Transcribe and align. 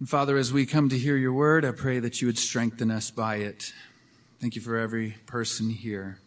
And 0.00 0.08
Father, 0.08 0.36
as 0.36 0.52
we 0.52 0.66
come 0.66 0.88
to 0.88 0.98
hear 0.98 1.16
your 1.16 1.32
word, 1.32 1.64
I 1.64 1.70
pray 1.70 2.00
that 2.00 2.20
you 2.20 2.26
would 2.26 2.36
strengthen 2.36 2.90
us 2.90 3.12
by 3.12 3.36
it. 3.36 3.72
Thank 4.40 4.56
you 4.56 4.60
for 4.60 4.76
every 4.76 5.14
person 5.26 5.70
here. 5.70 6.18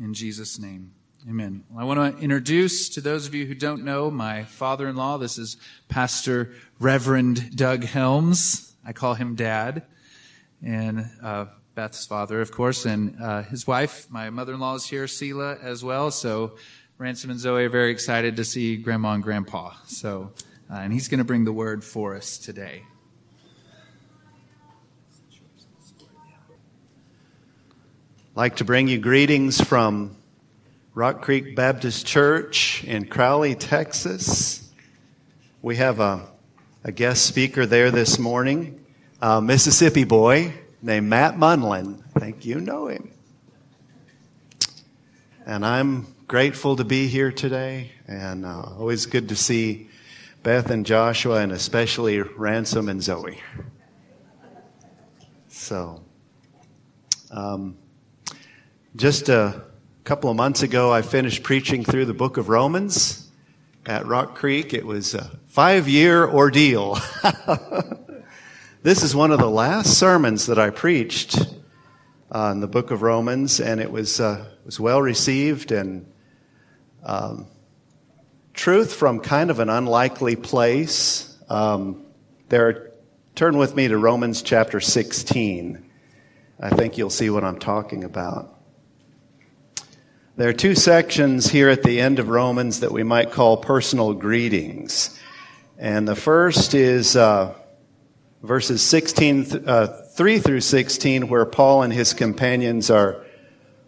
In 0.00 0.14
Jesus' 0.14 0.58
name, 0.58 0.92
amen. 1.28 1.64
I 1.76 1.84
want 1.84 2.16
to 2.16 2.24
introduce 2.24 2.88
to 2.88 3.02
those 3.02 3.26
of 3.26 3.34
you 3.34 3.44
who 3.44 3.54
don't 3.54 3.84
know 3.84 4.10
my 4.10 4.44
father 4.44 4.88
in 4.88 4.96
law. 4.96 5.18
This 5.18 5.36
is 5.36 5.58
Pastor 5.88 6.54
Reverend 6.80 7.54
Doug 7.54 7.84
Helms. 7.84 8.72
I 8.82 8.94
call 8.94 9.12
him 9.12 9.34
Dad. 9.34 9.82
And 10.64 11.04
uh, 11.22 11.46
Beth's 11.74 12.06
father, 12.06 12.40
of 12.40 12.50
course, 12.50 12.86
and 12.86 13.20
uh, 13.22 13.42
his 13.42 13.66
wife, 13.66 14.10
my 14.10 14.30
mother 14.30 14.54
in 14.54 14.60
law, 14.60 14.74
is 14.74 14.86
here, 14.86 15.04
Sela, 15.04 15.62
as 15.62 15.84
well. 15.84 16.10
So 16.10 16.56
Ransom 16.96 17.30
and 17.30 17.38
Zoe 17.38 17.64
are 17.64 17.68
very 17.68 17.90
excited 17.90 18.36
to 18.36 18.44
see 18.44 18.78
Grandma 18.78 19.12
and 19.12 19.22
Grandpa. 19.22 19.74
So, 19.86 20.32
uh, 20.70 20.76
and 20.76 20.94
he's 20.94 21.08
going 21.08 21.18
to 21.18 21.24
bring 21.24 21.44
the 21.44 21.52
word 21.52 21.84
for 21.84 22.16
us 22.16 22.38
today. 22.38 22.84
Like 28.34 28.56
to 28.56 28.64
bring 28.64 28.88
you 28.88 28.98
greetings 28.98 29.60
from 29.60 30.16
Rock 30.94 31.20
Creek 31.20 31.54
Baptist 31.54 32.06
Church 32.06 32.82
in 32.82 33.04
Crowley, 33.06 33.54
Texas. 33.54 34.70
We 35.60 35.76
have 35.76 36.00
a, 36.00 36.30
a 36.82 36.92
guest 36.92 37.26
speaker 37.26 37.66
there 37.66 37.90
this 37.90 38.18
morning, 38.18 38.82
a 39.20 39.42
Mississippi 39.42 40.04
boy 40.04 40.54
named 40.80 41.10
Matt 41.10 41.36
Munlin. 41.36 42.02
I 42.16 42.20
think 42.20 42.46
you 42.46 42.58
know 42.58 42.86
him. 42.86 43.10
And 45.44 45.66
I'm 45.66 46.06
grateful 46.26 46.76
to 46.76 46.84
be 46.84 47.08
here 47.08 47.32
today, 47.32 47.92
and 48.08 48.46
uh, 48.46 48.62
always 48.78 49.04
good 49.04 49.28
to 49.28 49.36
see 49.36 49.90
Beth 50.42 50.70
and 50.70 50.86
Joshua, 50.86 51.42
and 51.42 51.52
especially 51.52 52.22
Ransom 52.22 52.88
and 52.88 53.02
Zoe. 53.02 53.42
So, 55.48 56.02
um, 57.30 57.76
just 58.94 59.30
a 59.30 59.62
couple 60.04 60.28
of 60.28 60.36
months 60.36 60.62
ago, 60.62 60.92
I 60.92 61.00
finished 61.00 61.42
preaching 61.42 61.82
through 61.82 62.04
the 62.04 62.14
book 62.14 62.36
of 62.36 62.50
Romans 62.50 63.30
at 63.86 64.06
Rock 64.06 64.34
Creek. 64.34 64.74
It 64.74 64.84
was 64.84 65.14
a 65.14 65.30
five 65.46 65.88
year 65.88 66.28
ordeal. 66.28 66.98
this 68.82 69.02
is 69.02 69.16
one 69.16 69.30
of 69.30 69.38
the 69.38 69.48
last 69.48 69.98
sermons 69.98 70.44
that 70.46 70.58
I 70.58 70.68
preached 70.68 71.38
on 72.30 72.60
the 72.60 72.66
book 72.66 72.90
of 72.90 73.00
Romans, 73.00 73.60
and 73.60 73.80
it 73.80 73.90
was, 73.90 74.20
uh, 74.20 74.44
was 74.66 74.78
well 74.78 75.00
received 75.00 75.72
and 75.72 76.06
um, 77.02 77.46
truth 78.52 78.92
from 78.94 79.20
kind 79.20 79.50
of 79.50 79.58
an 79.58 79.70
unlikely 79.70 80.36
place. 80.36 81.34
Um, 81.48 82.04
there, 82.50 82.90
turn 83.34 83.56
with 83.56 83.74
me 83.74 83.88
to 83.88 83.96
Romans 83.96 84.42
chapter 84.42 84.80
16. 84.80 85.82
I 86.60 86.70
think 86.70 86.98
you'll 86.98 87.08
see 87.08 87.30
what 87.30 87.42
I'm 87.42 87.58
talking 87.58 88.04
about. 88.04 88.58
There 90.34 90.48
are 90.48 90.54
two 90.54 90.74
sections 90.74 91.50
here 91.50 91.68
at 91.68 91.82
the 91.82 92.00
end 92.00 92.18
of 92.18 92.28
Romans 92.28 92.80
that 92.80 92.90
we 92.90 93.02
might 93.02 93.32
call 93.32 93.58
personal 93.58 94.14
greetings. 94.14 95.20
And 95.76 96.08
the 96.08 96.16
first 96.16 96.72
is 96.72 97.16
uh, 97.16 97.54
verses 98.42 98.80
16, 98.82 99.68
uh, 99.68 99.86
3 100.14 100.38
through 100.38 100.62
16, 100.62 101.28
where 101.28 101.44
Paul 101.44 101.82
and 101.82 101.92
his 101.92 102.14
companions 102.14 102.88
are, 102.88 103.26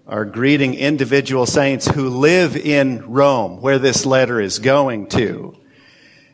are 0.06 0.26
greeting 0.26 0.74
individual 0.74 1.46
saints 1.46 1.88
who 1.88 2.10
live 2.10 2.58
in 2.58 3.10
Rome, 3.10 3.62
where 3.62 3.78
this 3.78 4.04
letter 4.04 4.38
is 4.38 4.58
going 4.58 5.06
to. 5.08 5.56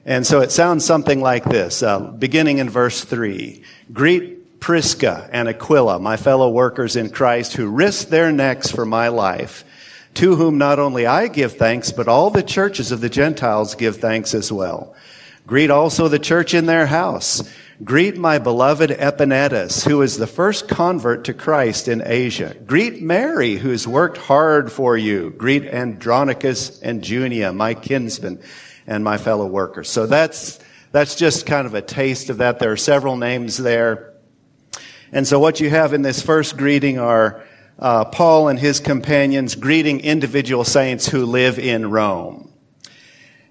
And 0.04 0.26
so 0.26 0.40
it 0.40 0.50
sounds 0.50 0.84
something 0.84 1.20
like 1.20 1.44
this, 1.44 1.84
uh, 1.84 2.00
beginning 2.00 2.58
in 2.58 2.68
verse 2.68 3.04
3. 3.04 3.62
Greet 3.92 4.58
Prisca 4.58 5.30
and 5.32 5.48
Aquila, 5.48 6.00
my 6.00 6.16
fellow 6.16 6.50
workers 6.50 6.96
in 6.96 7.10
Christ, 7.10 7.52
who 7.52 7.68
risked 7.68 8.10
their 8.10 8.32
necks 8.32 8.72
for 8.72 8.84
my 8.84 9.06
life 9.06 9.64
to 10.14 10.36
whom 10.36 10.58
not 10.58 10.78
only 10.78 11.06
I 11.06 11.28
give 11.28 11.56
thanks, 11.56 11.92
but 11.92 12.08
all 12.08 12.30
the 12.30 12.42
churches 12.42 12.92
of 12.92 13.00
the 13.00 13.08
Gentiles 13.08 13.74
give 13.74 13.96
thanks 13.96 14.34
as 14.34 14.52
well. 14.52 14.94
Greet 15.46 15.70
also 15.70 16.08
the 16.08 16.18
church 16.18 16.54
in 16.54 16.66
their 16.66 16.86
house. 16.86 17.42
Greet 17.82 18.18
my 18.18 18.38
beloved 18.38 18.90
Epaenetus, 18.90 19.88
who 19.88 20.02
is 20.02 20.18
the 20.18 20.26
first 20.26 20.68
convert 20.68 21.24
to 21.24 21.34
Christ 21.34 21.88
in 21.88 22.02
Asia. 22.04 22.54
Greet 22.66 23.00
Mary, 23.00 23.56
who 23.56 23.70
has 23.70 23.88
worked 23.88 24.18
hard 24.18 24.70
for 24.70 24.98
you. 24.98 25.30
Greet 25.30 25.64
Andronicus 25.64 26.82
and 26.82 27.02
Junia, 27.02 27.54
my 27.54 27.72
kinsmen 27.72 28.42
and 28.86 29.02
my 29.02 29.16
fellow 29.16 29.46
workers. 29.46 29.88
So 29.88 30.06
that's, 30.06 30.60
that's 30.92 31.14
just 31.14 31.46
kind 31.46 31.66
of 31.66 31.72
a 31.72 31.80
taste 31.80 32.28
of 32.28 32.38
that. 32.38 32.58
There 32.58 32.72
are 32.72 32.76
several 32.76 33.16
names 33.16 33.56
there. 33.56 34.12
And 35.10 35.26
so 35.26 35.38
what 35.40 35.58
you 35.58 35.70
have 35.70 35.94
in 35.94 36.02
this 36.02 36.20
first 36.20 36.58
greeting 36.58 36.98
are 36.98 37.42
uh, 37.80 38.04
Paul 38.04 38.48
and 38.48 38.58
his 38.58 38.78
companions 38.78 39.54
greeting 39.54 40.00
individual 40.00 40.64
saints 40.64 41.08
who 41.08 41.24
live 41.24 41.58
in 41.58 41.90
Rome. 41.90 42.52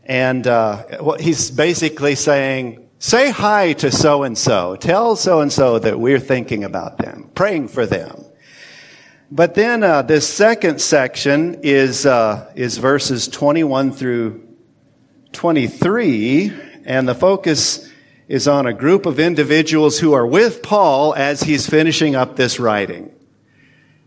And 0.06 0.46
uh, 0.46 1.18
he's 1.20 1.50
basically 1.52 2.16
saying, 2.16 2.88
say 3.00 3.32
hi 3.32 3.74
to 3.74 3.92
so 3.92 4.24
and 4.24 4.38
so. 4.38 4.76
Tell 4.76 5.16
so 5.16 5.42
and 5.42 5.52
so 5.52 5.80
that 5.80 6.00
we're 6.00 6.20
thinking 6.20 6.64
about 6.64 7.00
them, 7.00 7.32
praying 7.34 7.70
for 7.70 7.86
them. 7.86 8.24
But 9.32 9.56
then 9.56 9.84
uh, 9.84 10.04
this 10.04 10.28
second 10.28 10.82
section 10.82 11.60
is 11.62 12.06
uh, 12.08 12.52
is 12.56 12.78
verses 12.78 13.28
21 13.28 13.92
through 13.92 14.48
23, 15.34 16.52
and 16.86 17.08
the 17.08 17.14
focus 17.14 17.88
is 18.28 18.48
on 18.48 18.66
a 18.66 18.74
group 18.74 19.06
of 19.06 19.20
individuals 19.20 20.00
who 20.00 20.14
are 20.14 20.26
with 20.26 20.64
Paul 20.64 21.14
as 21.14 21.44
he's 21.44 21.70
finishing 21.70 22.16
up 22.16 22.36
this 22.36 22.60
writing. 22.60 23.12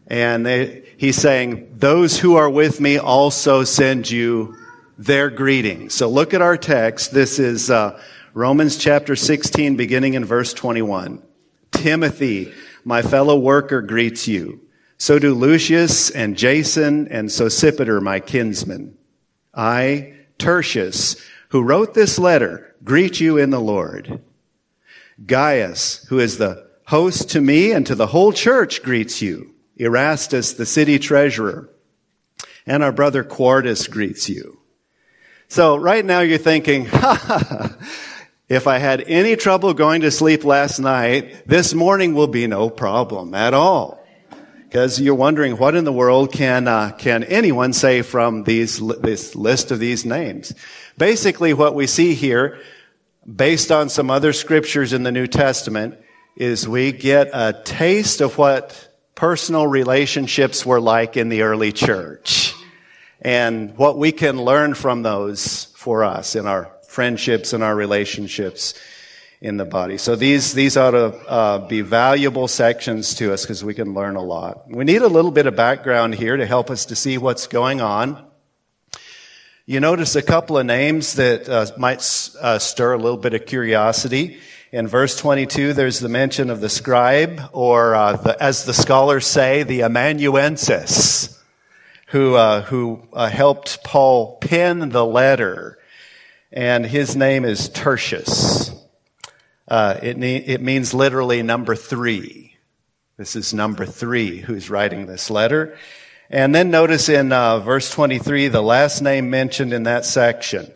And 0.06 0.44
they, 0.44 0.84
he's 0.96 1.16
saying, 1.16 1.74
those 1.78 2.18
who 2.18 2.36
are 2.36 2.50
with 2.50 2.80
me 2.80 2.98
also 2.98 3.64
send 3.64 4.10
you 4.10 4.56
their 4.98 5.30
greetings. 5.30 5.94
So 5.94 6.08
look 6.08 6.34
at 6.34 6.42
our 6.42 6.56
text. 6.56 7.12
This 7.12 7.38
is 7.38 7.70
uh, 7.70 8.00
Romans 8.34 8.76
chapter 8.76 9.16
16, 9.16 9.76
beginning 9.76 10.14
in 10.14 10.24
verse 10.24 10.52
21. 10.52 11.22
Timothy, 11.70 12.52
my 12.84 13.02
fellow 13.02 13.38
worker, 13.38 13.82
greets 13.82 14.28
you. 14.28 14.60
So 14.98 15.18
do 15.18 15.34
Lucius 15.34 16.10
and 16.10 16.36
Jason 16.36 17.08
and 17.08 17.28
Sosipater, 17.28 18.00
my 18.00 18.20
kinsmen. 18.20 18.96
I, 19.54 20.14
Tertius, 20.38 21.16
who 21.48 21.62
wrote 21.62 21.94
this 21.94 22.19
letter, 22.19 22.74
greet 22.84 23.20
you 23.20 23.36
in 23.36 23.50
the 23.50 23.60
Lord. 23.60 24.22
Gaius, 25.26 26.04
who 26.08 26.19
is 26.19 26.38
the 26.38 26.69
host 26.86 27.30
to 27.30 27.40
me 27.40 27.72
and 27.72 27.86
to 27.86 27.94
the 27.94 28.08
whole 28.08 28.32
church, 28.32 28.82
greets 28.82 29.20
you. 29.20 29.51
Erastus, 29.77 30.55
the 30.55 30.66
city 30.66 30.99
treasurer, 30.99 31.69
and 32.66 32.83
our 32.83 32.93
brother 32.93 33.25
Quartus 33.25 33.87
greets 33.87 34.28
you. 34.28 34.60
So 35.49 35.77
right 35.77 36.05
now 36.05 36.21
you're 36.21 36.38
thinking, 36.38 36.87
if 38.49 38.66
I 38.66 38.78
had 38.78 39.03
any 39.03 39.37
trouble 39.37 39.75
going 39.75 40.03
to 40.03 40.11
sleep 40.11 40.44
last 40.44 40.78
night, 40.78 41.47
this 41.47 41.75
morning 41.75 42.15
will 42.15 42.27
be 42.27 42.47
no 42.47 42.71
problem 42.71 43.34
at 43.34 43.55
all. 43.55 44.03
Because 44.65 44.99
you're 44.99 45.15
wondering 45.15 45.59
what 45.59 45.75
in 45.75 45.84
the 45.84 45.93
world 45.93 46.32
can 46.32 46.66
uh, 46.66 46.93
can 46.93 47.25
anyone 47.25 47.75
say 47.75 48.00
from 48.00 48.44
these 48.44 48.78
this 48.78 49.34
list 49.34 49.71
of 49.71 49.78
these 49.78 50.06
names? 50.06 50.55
Basically, 50.97 51.53
what 51.53 51.75
we 51.75 51.87
see 51.87 52.15
here, 52.15 52.59
based 53.31 53.71
on 53.71 53.91
some 53.91 54.11
other 54.11 54.32
scriptures 54.32 54.94
in 54.94 55.03
the 55.03 55.12
New 55.12 55.27
Testament, 55.27 55.99
is 56.37 56.66
we 56.66 56.93
get 56.93 57.28
a 57.34 57.53
taste 57.65 58.22
of 58.22 58.38
what 58.38 58.91
personal 59.22 59.69
relationships 59.69 60.66
were 60.66 60.81
like 60.81 61.16
in 61.16 61.28
the 61.28 61.43
early 61.43 61.71
church 61.71 62.53
and 63.21 63.78
what 63.78 63.97
we 63.97 64.10
can 64.10 64.43
learn 64.43 64.75
from 64.75 65.05
those 65.05 65.66
for 65.77 66.03
us 66.03 66.34
in 66.34 66.44
our 66.44 66.69
friendships 66.88 67.53
and 67.53 67.62
our 67.62 67.72
relationships 67.72 68.75
in 69.41 69.59
the 69.59 69.65
body. 69.65 69.97
So 69.97 70.16
these, 70.16 70.55
these 70.55 70.77
ought 70.77 70.91
to 70.91 71.14
uh, 71.31 71.69
be 71.69 71.82
valuable 71.82 72.49
sections 72.49 73.14
to 73.14 73.32
us 73.32 73.43
because 73.43 73.64
we 73.64 73.75
can 73.75 73.94
learn 73.94 74.17
a 74.17 74.20
lot. 74.20 74.69
We 74.69 74.82
need 74.82 75.02
a 75.02 75.06
little 75.06 75.31
bit 75.31 75.46
of 75.46 75.55
background 75.55 76.17
here 76.17 76.37
to 76.37 76.44
help 76.44 76.69
us 76.69 76.87
to 76.87 76.96
see 76.96 77.17
what's 77.17 77.46
going 77.46 77.81
on. 77.81 78.26
You 79.67 79.79
notice 79.79 80.17
a 80.17 80.23
couple 80.23 80.58
of 80.58 80.67
names 80.67 81.14
that 81.14 81.49
uh, 81.49 81.67
might 81.79 81.99
uh, 82.41 82.58
stir 82.58 82.94
a 82.94 82.99
little 82.99 83.19
bit 83.19 83.35
of 83.35 83.46
curiosity. 83.46 84.41
In 84.72 84.88
verse 84.88 85.19
22, 85.19 85.74
there's 85.74 86.00
the 86.00 86.08
mention 86.08 86.48
of 86.48 86.62
the 86.62 86.70
scribe, 86.70 87.42
or 87.52 87.94
uh, 87.94 88.16
the, 88.16 88.42
as 88.42 88.64
the 88.64 88.72
scholars 88.72 89.26
say, 89.26 89.64
the 89.64 89.82
amanuensis, 89.82 91.38
who 92.06 92.36
uh, 92.36 92.62
who 92.62 93.06
uh, 93.12 93.28
helped 93.28 93.84
Paul 93.84 94.38
pen 94.38 94.88
the 94.88 95.04
letter, 95.04 95.78
and 96.50 96.86
his 96.86 97.14
name 97.14 97.44
is 97.44 97.69
Tertius. 97.69 98.70
Uh, 99.69 99.98
it 100.02 100.16
it 100.24 100.62
means 100.62 100.94
literally 100.94 101.42
number 101.42 101.76
three. 101.76 102.56
This 103.19 103.36
is 103.36 103.52
number 103.52 103.84
three 103.84 104.38
who's 104.38 104.70
writing 104.70 105.04
this 105.04 105.28
letter, 105.28 105.76
and 106.30 106.54
then 106.54 106.70
notice 106.70 107.10
in 107.10 107.30
uh, 107.30 107.58
verse 107.58 107.90
23 107.90 108.48
the 108.48 108.62
last 108.62 109.02
name 109.02 109.28
mentioned 109.28 109.74
in 109.74 109.82
that 109.82 110.06
section, 110.06 110.72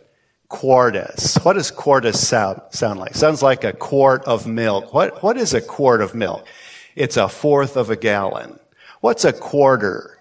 Quartus. 0.49 1.35
What 1.43 1.53
does 1.53 1.71
quartus 1.71 2.25
sound, 2.25 2.61
sound 2.69 2.99
like? 2.99 3.15
Sounds 3.15 3.41
like 3.41 3.63
a 3.63 3.73
quart 3.73 4.23
of 4.25 4.47
milk. 4.47 4.93
What, 4.93 5.21
what 5.21 5.37
is 5.37 5.53
a 5.53 5.61
quart 5.61 6.01
of 6.01 6.15
milk? 6.15 6.47
It's 6.95 7.17
a 7.17 7.27
fourth 7.27 7.75
of 7.75 7.89
a 7.89 7.95
gallon. 7.95 8.59
What's 9.01 9.25
a 9.25 9.33
quarter? 9.33 10.17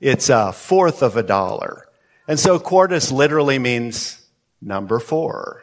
It's 0.00 0.28
a 0.28 0.52
fourth 0.52 1.02
of 1.02 1.16
a 1.16 1.22
dollar. 1.22 1.88
And 2.26 2.38
so 2.38 2.58
quartus 2.58 3.10
literally 3.10 3.58
means 3.58 4.20
number 4.60 4.98
four. 4.98 5.62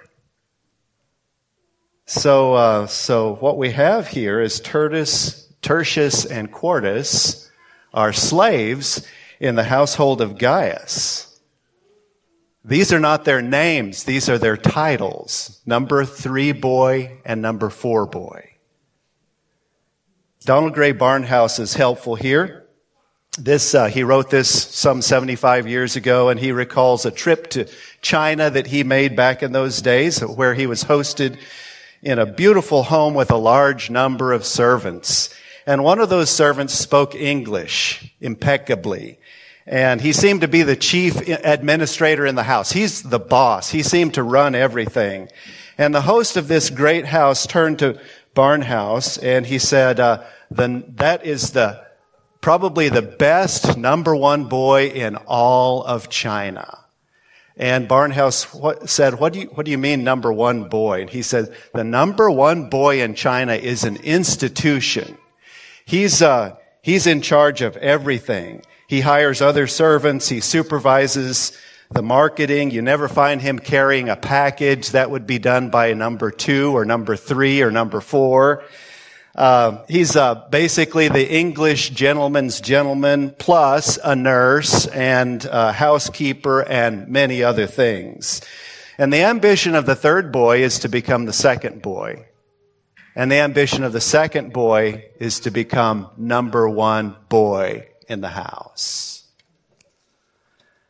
So, 2.07 2.53
uh, 2.53 2.88
so 2.88 3.35
what 3.35 3.57
we 3.57 3.71
have 3.71 4.07
here 4.07 4.39
is 4.39 4.59
Tertius, 4.59 5.51
Tertius 5.62 6.25
and 6.25 6.51
Quartus 6.51 7.51
are 7.94 8.13
slaves 8.13 9.06
in 9.39 9.56
the 9.56 9.63
household 9.63 10.21
of 10.21 10.38
Gaius. 10.38 11.35
These 12.67 12.91
are 12.91 13.00
not 13.00 13.25
their 13.25 13.44
names, 13.44 14.06
these 14.06 14.27
are 14.27 14.39
their 14.39 14.57
titles. 14.57 15.62
Number 15.67 16.03
three 16.03 16.51
boy 16.51 17.19
and 17.23 17.39
number 17.39 17.69
four 17.69 18.07
boy. 18.07 18.53
Donald 20.45 20.73
Grey 20.73 20.91
Barnhouse 20.91 21.59
is 21.59 21.75
helpful 21.75 22.15
here. 22.15 22.65
This, 23.38 23.75
uh, 23.75 23.85
he 23.85 24.03
wrote 24.03 24.31
this 24.31 24.50
some 24.50 25.03
75 25.03 25.67
years 25.67 25.95
ago, 25.95 26.29
and 26.29 26.39
he 26.39 26.51
recalls 26.51 27.06
a 27.06 27.12
trip 27.12 27.51
to 27.51 27.67
China 28.01 28.50
that 28.50 28.65
he 28.67 28.83
made 28.83 29.15
back 29.15 29.44
in 29.44 29.51
those 29.51 29.79
days, 29.81 30.21
where 30.21 30.56
he 30.56 30.65
was 30.65 30.85
hosted 30.85 31.38
in 32.01 32.17
a 32.17 32.25
beautiful 32.25 32.81
home 32.81 33.13
with 33.13 33.29
a 33.29 33.38
large 33.38 33.91
number 33.91 34.33
of 34.33 34.44
servants. 34.44 35.31
And 35.67 35.83
one 35.83 36.00
of 36.00 36.09
those 36.09 36.31
servants 36.31 36.73
spoke 36.73 37.13
English 37.13 38.12
impeccably. 38.21 39.19
And 39.67 40.00
he 40.00 40.13
seemed 40.13 40.41
to 40.41 40.47
be 40.47 40.62
the 40.62 40.75
chief 40.75 41.27
administrator 41.27 42.25
in 42.25 42.35
the 42.35 42.44
house. 42.44 42.71
He's 42.71 43.01
the 43.01 43.19
boss. 43.19 43.71
He 43.71 43.81
seemed 43.81 44.13
to 44.13 44.23
run 44.23 44.53
everything. 44.53 45.29
And 45.77 45.94
the 45.94 46.01
host 46.01 46.38
of 46.38 46.47
this 46.47 46.69
great 46.69 47.06
house 47.06 47.47
turned 47.47 47.79
to 47.79 48.00
Barnhouse 48.35 49.21
and 49.21 49.45
he 49.45 49.57
said, 49.57 50.00
uh, 50.00 50.23
that 50.51 51.25
is 51.25 51.51
the, 51.51 51.83
probably 52.41 52.89
the 52.89 53.01
best 53.01 53.75
number 53.75 54.15
one 54.15 54.45
boy 54.45 54.88
in 54.88 55.15
all 55.15 55.83
of 55.83 56.09
China. 56.09 56.85
And 57.57 57.88
Barnhouse 57.88 58.88
said, 58.88 59.19
what 59.19 59.33
do 59.33 59.39
you, 59.39 59.45
what 59.47 59.65
do 59.65 59.71
you 59.71 59.77
mean 59.77 60.03
number 60.03 60.31
one 60.31 60.69
boy? 60.69 61.01
And 61.01 61.09
he 61.09 61.21
said, 61.21 61.56
the 61.73 61.85
number 61.85 62.29
one 62.29 62.69
boy 62.69 63.01
in 63.01 63.15
China 63.15 63.53
is 63.56 63.83
an 63.83 63.95
institution. 63.97 65.17
He's, 65.85 66.21
uh, 66.21 66.57
he's 66.86 67.08
in 67.08 67.20
charge 67.20 67.64
of 67.64 67.76
everything. 67.78 68.62
He 68.88 69.02
hires 69.02 69.42
other 69.42 69.66
servants. 69.66 70.30
He 70.30 70.40
supervises 70.40 71.52
the 71.90 72.04
marketing. 72.04 72.70
You 72.70 72.84
never 72.84 73.08
find 73.08 73.42
him 73.42 73.58
carrying 73.58 74.08
a 74.08 74.16
package. 74.16 74.92
That 74.92 75.10
would 75.10 75.26
be 75.26 75.40
done 75.40 75.72
by 75.72 75.94
number 75.94 76.30
two 76.30 76.78
or 76.78 76.86
number 76.86 77.16
three 77.16 77.64
or 77.64 77.72
number 77.72 78.02
four. 78.02 78.64
Uh, 79.34 79.84
he's 79.90 80.16
uh, 80.16 80.36
basically 80.52 81.10
the 81.10 81.28
English 81.28 81.90
gentleman's 81.90 82.62
gentleman 82.62 83.36
plus 83.40 83.98
a 84.04 84.16
nurse 84.16 84.86
and 84.86 85.44
a 85.46 85.72
housekeeper 85.72 86.62
and 86.62 87.08
many 87.08 87.42
other 87.42 87.66
things. 87.66 88.42
And 89.00 89.12
the 89.12 89.24
ambition 89.24 89.74
of 89.74 89.88
the 89.88 89.96
third 89.96 90.32
boy 90.32 90.62
is 90.62 90.80
to 90.80 90.88
become 90.88 91.26
the 91.26 91.34
second 91.34 91.82
boy. 91.82 92.28
And 93.15 93.31
the 93.31 93.35
ambition 93.35 93.83
of 93.83 93.94
the 93.94 94.01
second 94.01 94.51
boy 94.51 95.06
is 95.19 95.39
to 95.41 95.51
become 95.51 96.09
number 96.17 96.67
one 96.67 97.15
boy 97.29 97.88
in 98.09 98.21
the 98.21 98.29
house. 98.29 99.23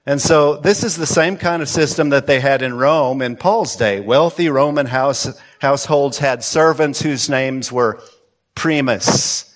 And 0.08 0.22
so 0.22 0.58
this 0.58 0.84
is 0.84 0.96
the 0.96 1.06
same 1.06 1.38
kind 1.38 1.62
of 1.62 1.70
system 1.70 2.10
that 2.10 2.28
they 2.28 2.40
had 2.40 2.62
in 2.62 2.78
Rome 2.78 3.22
in 3.22 3.36
Paul's 3.36 3.76
day. 3.76 4.00
Wealthy 4.00 4.50
Roman 4.50 4.86
house, 4.86 5.40
households 5.60 6.20
had 6.20 6.44
servants 6.44 7.02
whose 7.02 7.30
names 7.30 7.72
were 7.72 8.02
Primus 8.54 9.56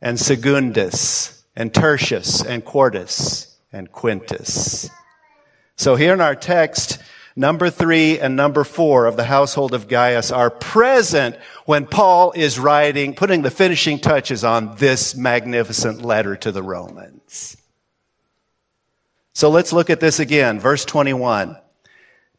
and 0.00 0.18
Secundus 0.18 1.44
and 1.54 1.72
Tertius 1.74 2.42
and 2.42 2.64
Quartus 2.64 3.56
and 3.72 3.92
Quintus. 3.92 4.88
So 5.76 5.96
here 5.96 6.14
in 6.14 6.20
our 6.20 6.36
text, 6.36 6.98
number 7.36 7.70
three 7.70 8.18
and 8.18 8.36
number 8.36 8.64
four 8.64 9.06
of 9.06 9.16
the 9.16 9.24
household 9.24 9.74
of 9.74 9.88
Gaius 9.88 10.30
are 10.30 10.50
present 10.50 11.36
when 11.64 11.86
Paul 11.86 12.32
is 12.32 12.58
writing, 12.58 13.14
putting 13.14 13.42
the 13.42 13.50
finishing 13.50 13.98
touches 13.98 14.44
on 14.44 14.76
this 14.76 15.14
magnificent 15.14 16.02
letter 16.02 16.36
to 16.36 16.52
the 16.52 16.62
Romans. 16.62 17.56
So 19.34 19.48
let's 19.48 19.72
look 19.72 19.90
at 19.90 20.00
this 20.00 20.20
again. 20.20 20.60
Verse 20.60 20.84
21. 20.84 21.56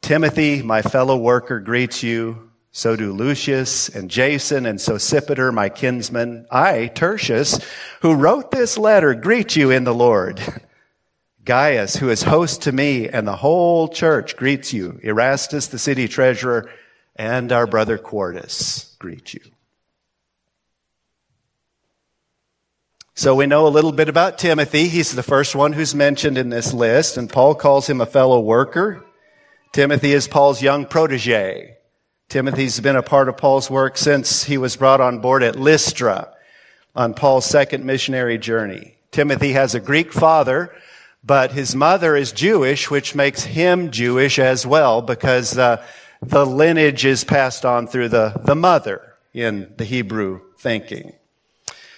Timothy, 0.02 0.62
my 0.62 0.82
fellow 0.82 1.18
worker, 1.18 1.60
greets 1.60 2.04
you. 2.04 2.52
So 2.72 2.96
do 2.96 3.14
Lucius 3.14 3.88
and 3.88 4.10
Jason 4.10 4.66
and 4.66 4.80
Sosipater, 4.80 5.54
my 5.54 5.70
kinsmen. 5.70 6.48
I, 6.52 6.88
Tertius, 6.88 7.60
who 8.02 8.14
wrote 8.14 8.52
this 8.52 8.78
letter, 8.78 9.14
greet 9.14 9.56
you 9.56 9.72
in 9.72 9.84
the 9.84 9.94
Lord. 9.94 10.42
Gaius, 11.46 11.98
who 11.98 12.10
is 12.10 12.24
host 12.24 12.62
to 12.64 12.72
me 12.72 13.10
and 13.10 13.28
the 13.28 13.36
whole 13.36 13.88
church 13.88 14.38
greets 14.38 14.74
you. 14.74 15.00
Erastus, 15.04 15.68
the 15.68 15.80
city 15.80 16.08
treasurer, 16.08 16.70
and 17.16 17.52
our 17.52 17.68
brother 17.68 17.98
Quartus 17.98 18.96
greet 19.00 19.34
you. 19.34 19.42
So 23.16 23.36
we 23.36 23.46
know 23.46 23.68
a 23.68 23.70
little 23.70 23.92
bit 23.92 24.10
about 24.10 24.40
Timothy. 24.40 24.88
He's 24.88 25.12
the 25.12 25.22
first 25.22 25.54
one 25.54 25.74
who's 25.74 25.94
mentioned 25.94 26.38
in 26.38 26.50
this 26.50 26.74
list, 26.74 27.16
and 27.16 27.30
Paul 27.30 27.54
calls 27.54 27.88
him 27.88 28.02
a 28.02 28.08
fellow 28.08 28.40
worker. 28.40 29.06
Timothy 29.72 30.14
is 30.14 30.28
Paul's 30.28 30.62
young 30.62 30.86
protege. 30.86 31.78
Timothy's 32.30 32.80
been 32.80 32.96
a 32.96 33.04
part 33.04 33.30
of 33.30 33.38
Paul's 33.38 33.70
work 33.70 33.98
since 33.98 34.46
he 34.46 34.58
was 34.58 34.76
brought 34.76 35.02
on 35.02 35.20
board 35.20 35.44
at 35.44 35.56
Lystra 35.56 36.34
on 36.96 37.14
Paul's 37.14 37.46
second 37.46 37.86
missionary 37.86 38.40
journey. 38.40 38.98
Timothy 39.12 39.52
has 39.54 39.76
a 39.76 39.80
Greek 39.80 40.12
father 40.12 40.74
but 41.24 41.54
his 41.54 41.76
mother 41.76 42.16
is 42.16 42.32
Jewish, 42.32 42.92
which 42.92 43.16
makes 43.16 43.44
him 43.44 43.92
Jewish 43.92 44.38
as 44.38 44.66
well 44.66 45.02
because 45.02 45.58
uh, 45.58 45.86
the 46.22 46.46
lineage 46.46 47.06
is 47.06 47.24
passed 47.24 47.66
on 47.66 47.88
through 47.88 48.10
the, 48.10 48.40
the 48.44 48.56
mother 48.56 49.16
in 49.34 49.74
the 49.78 49.86
Hebrew 49.86 50.42
thinking. 50.58 51.14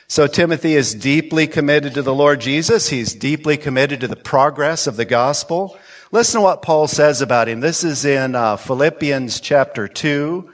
So 0.07 0.27
Timothy 0.27 0.75
is 0.75 0.93
deeply 0.93 1.47
committed 1.47 1.95
to 1.95 2.03
the 2.03 2.13
Lord 2.13 2.39
Jesus. 2.39 2.89
He's 2.89 3.15
deeply 3.15 3.57
committed 3.57 4.01
to 4.01 4.07
the 4.07 4.15
progress 4.15 4.85
of 4.85 4.97
the 4.97 5.05
gospel. 5.05 5.77
Listen 6.11 6.39
to 6.39 6.43
what 6.43 6.61
Paul 6.61 6.87
says 6.87 7.21
about 7.21 7.49
him. 7.49 7.59
This 7.59 7.83
is 7.83 8.05
in 8.05 8.35
uh, 8.35 8.57
Philippians 8.57 9.39
chapter 9.39 9.87
2, 9.87 10.51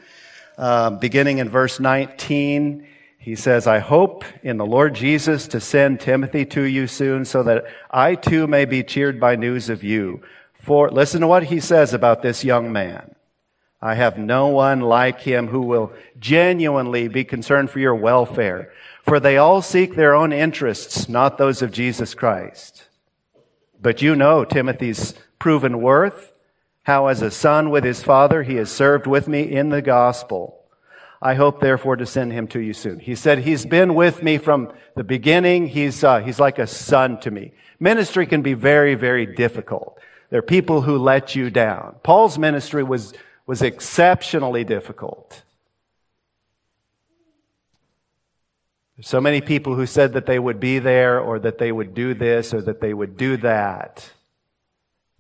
uh, 0.57 0.89
beginning 0.91 1.39
in 1.39 1.50
verse 1.50 1.81
19. 1.81 2.88
He 3.21 3.35
says, 3.35 3.68
I 3.68 3.77
hope 3.77 4.25
in 4.42 4.57
the 4.57 4.66
Lord 4.66 4.95
Jesus 4.95 5.47
to 5.49 5.59
send 5.59 5.99
Timothy 5.99 6.44
to 6.47 6.63
you 6.63 6.87
soon 6.87 7.23
so 7.23 7.44
that 7.44 7.66
I 7.92 8.16
too 8.16 8.47
may 8.47 8.66
be 8.66 8.81
cheered 8.81 9.19
by 9.19 9.35
news 9.35 9.69
of 9.69 9.83
you. 9.83 10.23
For, 10.56 10.90
listen 10.90 11.21
to 11.21 11.28
what 11.28 11.44
he 11.44 11.59
says 11.59 11.94
about 11.94 12.23
this 12.23 12.44
young 12.44 12.71
man. 12.71 13.13
I 13.80 13.94
have 13.94 14.18
no 14.18 14.47
one 14.47 14.80
like 14.80 15.21
him 15.21 15.49
who 15.49 15.61
will 15.61 15.94
genuinely 16.19 17.07
be 17.07 17.23
concerned 17.23 17.69
for 17.69 17.78
your 17.78 17.94
welfare. 17.94 18.73
For 19.04 19.19
they 19.19 19.37
all 19.37 19.61
seek 19.61 19.94
their 19.94 20.16
own 20.16 20.33
interests, 20.33 21.07
not 21.07 21.37
those 21.37 21.61
of 21.61 21.71
Jesus 21.71 22.16
Christ. 22.16 22.87
But 23.80 24.01
you 24.01 24.16
know 24.16 24.45
Timothy's 24.45 25.13
proven 25.37 25.80
worth, 25.80 26.33
how 26.83 27.06
as 27.06 27.21
a 27.21 27.30
son 27.30 27.69
with 27.69 27.83
his 27.83 28.01
father 28.01 28.42
he 28.42 28.56
has 28.56 28.71
served 28.71 29.06
with 29.06 29.28
me 29.28 29.44
in 29.44 29.69
the 29.69 29.83
gospel. 29.83 30.60
I 31.21 31.35
hope, 31.35 31.59
therefore, 31.59 31.97
to 31.97 32.06
send 32.06 32.33
him 32.33 32.47
to 32.47 32.59
you 32.59 32.73
soon. 32.73 32.99
He 32.99 33.16
said, 33.16 33.40
He's 33.40 33.66
been 33.66 33.94
with 33.94 34.23
me 34.23 34.37
from 34.37 34.73
the 34.95 35.04
beginning. 35.04 35.68
He's, 35.68 36.04
uh, 36.04 36.19
he's 36.19 36.40
like 36.40 36.57
a 36.57 36.66
son 36.66 37.19
to 37.21 37.31
me. 37.31 37.54
Ministry 37.80 38.25
can 38.25 38.42
be 38.42 38.54
very, 38.54 38.95
very 38.95 39.25
difficult. 39.25 39.99
There 40.30 40.40
are 40.40 40.44
people 40.44 40.81
who 40.81 40.97
let 40.97 41.35
you 41.35 41.49
down. 41.49 41.97
Paul's 42.04 42.40
ministry 42.40 42.83
was, 42.83 43.13
was 43.45 43.61
exceptionally 43.61 44.63
difficult. 44.63 45.44
There's 48.95 49.09
so 49.09 49.21
many 49.21 49.42
people 49.42 49.75
who 49.75 49.85
said 49.85 50.13
that 50.13 50.25
they 50.25 50.40
would 50.40 50.59
be 50.59 50.80
there 50.80 51.19
or 51.19 51.40
that 51.40 51.57
they 51.57 51.71
would 51.71 51.94
do 51.94 52.13
this 52.13 52.54
or 52.54 52.61
that 52.61 52.81
they 52.81 52.94
would 52.94 53.18
do 53.18 53.37
that 53.37 54.11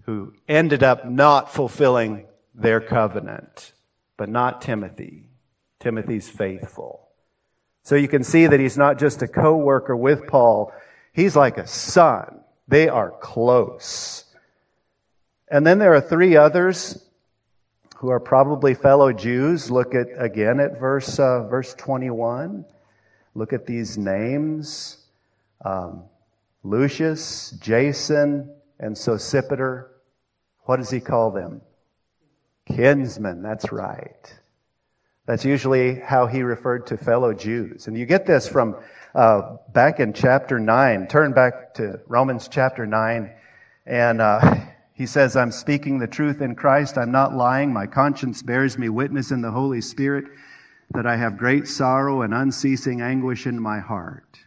who 0.05 0.33
ended 0.47 0.83
up 0.83 1.05
not 1.05 1.53
fulfilling 1.53 2.25
their 2.53 2.79
covenant, 2.79 3.73
but 4.17 4.29
not 4.29 4.61
Timothy. 4.61 5.30
Timothy's 5.81 6.29
faithful. 6.29 7.09
So 7.83 7.95
you 7.95 8.07
can 8.07 8.23
see 8.23 8.47
that 8.47 8.59
he's 8.59 8.77
not 8.77 8.99
just 8.99 9.21
a 9.21 9.27
co-worker 9.27 9.95
with 9.95 10.27
Paul. 10.27 10.71
He's 11.13 11.35
like 11.35 11.57
a 11.57 11.67
son. 11.67 12.39
They 12.67 12.87
are 12.87 13.11
close. 13.11 14.25
And 15.49 15.65
then 15.65 15.79
there 15.79 15.93
are 15.93 16.01
three 16.01 16.37
others 16.37 17.03
who 17.97 18.09
are 18.09 18.19
probably 18.19 18.73
fellow 18.73 19.11
Jews. 19.11 19.69
Look 19.69 19.93
at 19.93 20.07
again 20.17 20.59
at 20.59 20.79
verse 20.79 21.19
uh, 21.19 21.47
verse 21.47 21.73
21. 21.73 22.65
Look 23.35 23.53
at 23.53 23.65
these 23.65 23.97
names: 23.97 24.97
um, 25.65 26.03
Lucius, 26.63 27.51
Jason, 27.59 28.49
and 28.79 28.95
Sosipater. 28.95 29.87
What 30.61 30.77
does 30.77 30.89
he 30.89 30.99
call 30.99 31.31
them? 31.31 31.61
Kinsmen. 32.65 33.41
that's 33.41 33.71
right. 33.71 34.40
That's 35.31 35.45
usually 35.45 35.95
how 35.95 36.27
he 36.27 36.43
referred 36.43 36.87
to 36.87 36.97
fellow 36.97 37.33
Jews. 37.33 37.87
And 37.87 37.97
you 37.97 38.05
get 38.05 38.25
this 38.25 38.49
from 38.49 38.75
uh, 39.15 39.55
back 39.71 40.01
in 40.01 40.11
chapter 40.11 40.59
9. 40.59 41.07
Turn 41.07 41.31
back 41.31 41.73
to 41.75 42.01
Romans 42.05 42.49
chapter 42.49 42.85
9. 42.85 43.31
And 43.85 44.19
uh, 44.19 44.55
he 44.91 45.05
says, 45.05 45.37
I'm 45.37 45.53
speaking 45.53 45.99
the 45.99 46.07
truth 46.07 46.41
in 46.41 46.53
Christ. 46.53 46.97
I'm 46.97 47.13
not 47.13 47.33
lying. 47.33 47.71
My 47.71 47.87
conscience 47.87 48.43
bears 48.43 48.77
me 48.77 48.89
witness 48.89 49.31
in 49.31 49.41
the 49.41 49.51
Holy 49.51 49.79
Spirit 49.79 50.25
that 50.93 51.05
I 51.05 51.15
have 51.15 51.37
great 51.37 51.65
sorrow 51.65 52.23
and 52.23 52.33
unceasing 52.33 52.99
anguish 52.99 53.47
in 53.47 53.57
my 53.57 53.79
heart. 53.79 54.37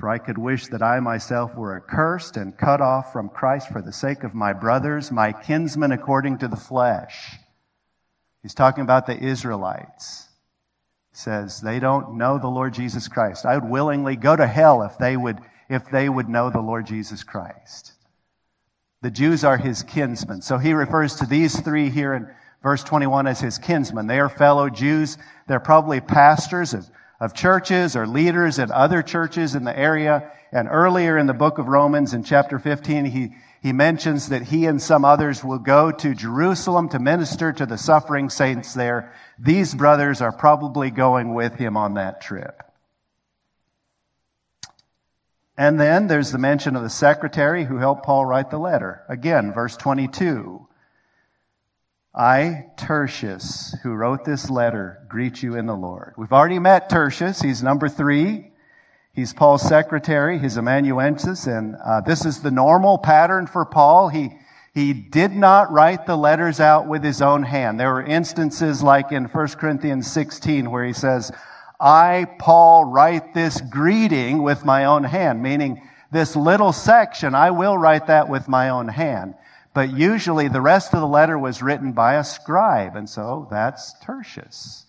For 0.00 0.08
I 0.08 0.16
could 0.16 0.38
wish 0.38 0.68
that 0.68 0.82
I 0.82 0.98
myself 0.98 1.54
were 1.54 1.76
accursed 1.76 2.38
and 2.38 2.56
cut 2.56 2.80
off 2.80 3.12
from 3.12 3.28
Christ 3.28 3.68
for 3.68 3.82
the 3.82 3.92
sake 3.92 4.24
of 4.24 4.34
my 4.34 4.54
brothers, 4.54 5.12
my 5.12 5.32
kinsmen 5.32 5.92
according 5.92 6.38
to 6.38 6.48
the 6.48 6.56
flesh. 6.56 7.36
He's 8.46 8.54
talking 8.54 8.82
about 8.84 9.06
the 9.06 9.18
Israelites. 9.18 10.28
He 11.10 11.16
says 11.16 11.60
they 11.60 11.80
don't 11.80 12.16
know 12.16 12.38
the 12.38 12.46
Lord 12.46 12.74
Jesus 12.74 13.08
Christ. 13.08 13.44
I 13.44 13.58
would 13.58 13.68
willingly 13.68 14.14
go 14.14 14.36
to 14.36 14.46
hell 14.46 14.84
if 14.84 14.96
they 14.98 15.16
would, 15.16 15.40
if 15.68 15.90
they 15.90 16.08
would 16.08 16.28
know 16.28 16.48
the 16.48 16.60
Lord 16.60 16.86
Jesus 16.86 17.24
Christ. 17.24 17.94
The 19.02 19.10
Jews 19.10 19.42
are 19.42 19.56
his 19.56 19.82
kinsmen. 19.82 20.42
So 20.42 20.58
he 20.58 20.74
refers 20.74 21.16
to 21.16 21.26
these 21.26 21.58
three 21.58 21.90
here 21.90 22.14
in 22.14 22.28
verse 22.62 22.84
21 22.84 23.26
as 23.26 23.40
his 23.40 23.58
kinsmen. 23.58 24.06
They 24.06 24.20
are 24.20 24.28
fellow 24.28 24.70
Jews. 24.70 25.18
They're 25.48 25.58
probably 25.58 26.00
pastors 26.00 26.72
of, 26.72 26.88
of 27.18 27.34
churches 27.34 27.96
or 27.96 28.06
leaders 28.06 28.60
in 28.60 28.70
other 28.70 29.02
churches 29.02 29.56
in 29.56 29.64
the 29.64 29.76
area. 29.76 30.30
And 30.52 30.68
earlier 30.70 31.18
in 31.18 31.26
the 31.26 31.34
book 31.34 31.58
of 31.58 31.66
Romans 31.66 32.14
in 32.14 32.22
chapter 32.22 32.60
15, 32.60 33.06
he, 33.06 33.34
he 33.66 33.72
mentions 33.72 34.28
that 34.28 34.42
he 34.42 34.66
and 34.66 34.80
some 34.80 35.04
others 35.04 35.42
will 35.42 35.58
go 35.58 35.90
to 35.90 36.14
Jerusalem 36.14 36.88
to 36.90 37.00
minister 37.00 37.52
to 37.52 37.66
the 37.66 37.76
suffering 37.76 38.30
saints 38.30 38.74
there. 38.74 39.12
These 39.40 39.74
brothers 39.74 40.20
are 40.20 40.30
probably 40.30 40.92
going 40.92 41.34
with 41.34 41.56
him 41.56 41.76
on 41.76 41.94
that 41.94 42.20
trip. 42.20 42.62
And 45.58 45.80
then 45.80 46.06
there's 46.06 46.30
the 46.30 46.38
mention 46.38 46.76
of 46.76 46.84
the 46.84 46.88
secretary 46.88 47.64
who 47.64 47.78
helped 47.78 48.06
Paul 48.06 48.24
write 48.24 48.50
the 48.50 48.58
letter. 48.58 49.02
Again, 49.08 49.52
verse 49.52 49.76
22. 49.76 50.64
I, 52.14 52.66
Tertius, 52.76 53.74
who 53.82 53.94
wrote 53.94 54.24
this 54.24 54.48
letter, 54.48 55.04
greet 55.08 55.42
you 55.42 55.56
in 55.56 55.66
the 55.66 55.74
Lord. 55.74 56.14
We've 56.16 56.32
already 56.32 56.60
met 56.60 56.88
Tertius. 56.88 57.42
He's 57.42 57.64
number 57.64 57.88
three. 57.88 58.52
He's 59.16 59.32
Paul's 59.32 59.62
secretary, 59.62 60.38
his 60.38 60.58
amanuensis, 60.58 61.46
and 61.46 61.74
uh, 61.82 62.02
this 62.02 62.26
is 62.26 62.42
the 62.42 62.50
normal 62.50 62.98
pattern 62.98 63.46
for 63.46 63.64
Paul. 63.64 64.10
He, 64.10 64.36
he 64.74 64.92
did 64.92 65.32
not 65.32 65.72
write 65.72 66.04
the 66.04 66.16
letters 66.16 66.60
out 66.60 66.86
with 66.86 67.02
his 67.02 67.22
own 67.22 67.42
hand. 67.42 67.80
There 67.80 67.94
were 67.94 68.02
instances 68.02 68.82
like 68.82 69.12
in 69.12 69.24
1 69.24 69.48
Corinthians 69.58 70.06
16 70.12 70.70
where 70.70 70.84
he 70.84 70.92
says, 70.92 71.32
I, 71.80 72.26
Paul, 72.38 72.84
write 72.84 73.32
this 73.32 73.58
greeting 73.62 74.42
with 74.42 74.66
my 74.66 74.84
own 74.84 75.04
hand, 75.04 75.42
meaning 75.42 75.80
this 76.12 76.36
little 76.36 76.74
section, 76.74 77.34
I 77.34 77.52
will 77.52 77.78
write 77.78 78.08
that 78.08 78.28
with 78.28 78.48
my 78.48 78.68
own 78.68 78.88
hand. 78.88 79.34
But 79.72 79.96
usually 79.96 80.48
the 80.48 80.60
rest 80.60 80.92
of 80.92 81.00
the 81.00 81.06
letter 81.06 81.38
was 81.38 81.62
written 81.62 81.92
by 81.92 82.16
a 82.16 82.24
scribe, 82.24 82.96
and 82.96 83.08
so 83.08 83.48
that's 83.50 83.94
Tertius. 84.00 84.85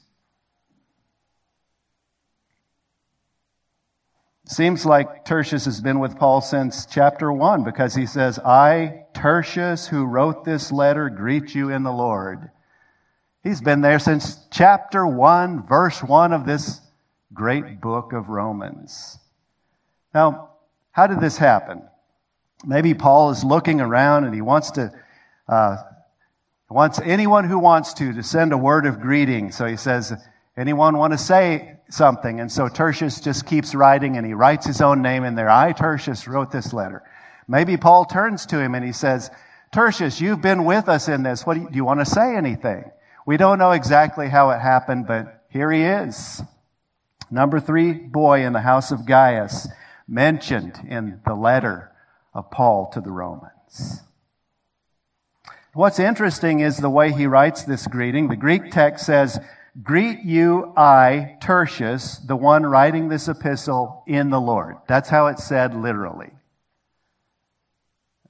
Seems 4.49 4.85
like 4.85 5.25
Tertius 5.25 5.65
has 5.65 5.81
been 5.81 5.99
with 5.99 6.17
Paul 6.17 6.39
since 6.39 6.85
chapter 6.85 7.33
1 7.33 7.65
because 7.65 7.93
he 7.93 8.05
says, 8.05 8.39
I, 8.39 9.03
Tertius, 9.13 9.87
who 9.87 10.05
wrote 10.05 10.45
this 10.45 10.71
letter, 10.71 11.09
greet 11.09 11.53
you 11.53 11.69
in 11.69 11.83
the 11.83 11.91
Lord. 11.91 12.49
He's 13.43 13.59
been 13.59 13.81
there 13.81 13.99
since 13.99 14.47
chapter 14.49 15.05
1, 15.05 15.67
verse 15.67 16.01
1 16.01 16.31
of 16.31 16.45
this 16.45 16.79
great 17.33 17.81
book 17.81 18.13
of 18.13 18.29
Romans. 18.29 19.19
Now, 20.13 20.51
how 20.91 21.07
did 21.07 21.19
this 21.19 21.37
happen? 21.37 21.83
Maybe 22.65 22.93
Paul 22.93 23.31
is 23.31 23.43
looking 23.43 23.81
around 23.81 24.23
and 24.23 24.33
he 24.33 24.41
wants 24.41 24.71
to, 24.71 24.93
uh, 25.49 25.77
wants 26.69 27.01
anyone 27.03 27.43
who 27.43 27.59
wants 27.59 27.93
to, 27.95 28.13
to 28.13 28.23
send 28.23 28.53
a 28.53 28.57
word 28.57 28.85
of 28.85 29.01
greeting. 29.01 29.51
So 29.51 29.65
he 29.65 29.75
says, 29.75 30.13
anyone 30.57 30.97
want 30.97 31.13
to 31.13 31.17
say 31.17 31.77
something? 31.89 32.39
And 32.39 32.51
so 32.51 32.67
Tertius 32.67 33.19
just 33.19 33.45
keeps 33.45 33.75
writing 33.75 34.17
and 34.17 34.25
he 34.25 34.33
writes 34.33 34.65
his 34.65 34.81
own 34.81 35.01
name 35.01 35.23
in 35.23 35.35
there. 35.35 35.49
I, 35.49 35.71
Tertius, 35.71 36.27
wrote 36.27 36.51
this 36.51 36.73
letter. 36.73 37.03
Maybe 37.47 37.77
Paul 37.77 38.05
turns 38.05 38.45
to 38.47 38.59
him 38.59 38.75
and 38.75 38.83
he 38.83 38.91
says, 38.91 39.31
Tertius, 39.73 40.19
you've 40.19 40.41
been 40.41 40.65
with 40.65 40.89
us 40.89 41.07
in 41.07 41.23
this. 41.23 41.45
What 41.45 41.55
do 41.55 41.61
you, 41.61 41.69
do 41.69 41.75
you 41.75 41.85
want 41.85 41.99
to 41.99 42.05
say 42.05 42.35
anything? 42.35 42.91
We 43.25 43.37
don't 43.37 43.59
know 43.59 43.71
exactly 43.71 44.29
how 44.29 44.49
it 44.51 44.59
happened, 44.59 45.07
but 45.07 45.43
here 45.49 45.71
he 45.71 45.83
is. 45.83 46.41
Number 47.29 47.59
three 47.59 47.93
boy 47.93 48.45
in 48.45 48.53
the 48.53 48.61
house 48.61 48.91
of 48.91 49.05
Gaius, 49.05 49.67
mentioned 50.07 50.79
in 50.87 51.19
the 51.25 51.35
letter 51.35 51.91
of 52.33 52.49
Paul 52.49 52.89
to 52.93 53.01
the 53.01 53.11
Romans. 53.11 54.01
What's 55.73 55.99
interesting 55.99 56.61
is 56.61 56.77
the 56.77 56.89
way 56.89 57.11
he 57.11 57.27
writes 57.27 57.63
this 57.63 57.85
greeting. 57.85 58.29
The 58.29 58.35
Greek 58.35 58.71
text 58.71 59.05
says, 59.05 59.39
Greet 59.83 60.23
you, 60.23 60.73
I, 60.75 61.37
Tertius, 61.39 62.17
the 62.17 62.35
one 62.35 62.65
writing 62.65 63.09
this 63.09 63.27
epistle 63.27 64.03
in 64.07 64.31
the 64.31 64.41
Lord. 64.41 64.77
That's 64.87 65.09
how 65.09 65.27
it's 65.27 65.43
said 65.43 65.75
literally. 65.75 66.31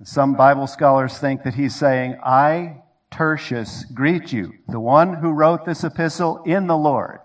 Some 0.04 0.36
Bible 0.36 0.68
scholars 0.68 1.18
think 1.18 1.44
that 1.44 1.56
he's 1.56 1.76
saying, 1.76 2.20
I, 2.24 2.84
Tertius 3.10 3.86
greet 3.86 4.34
you, 4.34 4.54
the 4.68 4.80
one 4.80 5.16
who 5.16 5.32
wrote 5.32 5.66
this 5.66 5.84
epistle 5.84 6.44
in 6.44 6.68
the 6.68 6.78
Lord. 6.78 7.20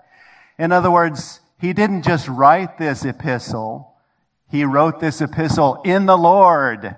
In 0.58 0.70
other 0.70 0.90
words, 0.90 1.40
he 1.58 1.72
didn't 1.72 2.02
just 2.02 2.28
write 2.28 2.78
this 2.78 3.04
epistle, 3.04 3.94
he 4.48 4.64
wrote 4.64 5.00
this 5.00 5.20
epistle 5.20 5.80
in 5.84 6.06
the 6.06 6.16
Lord. 6.16 6.96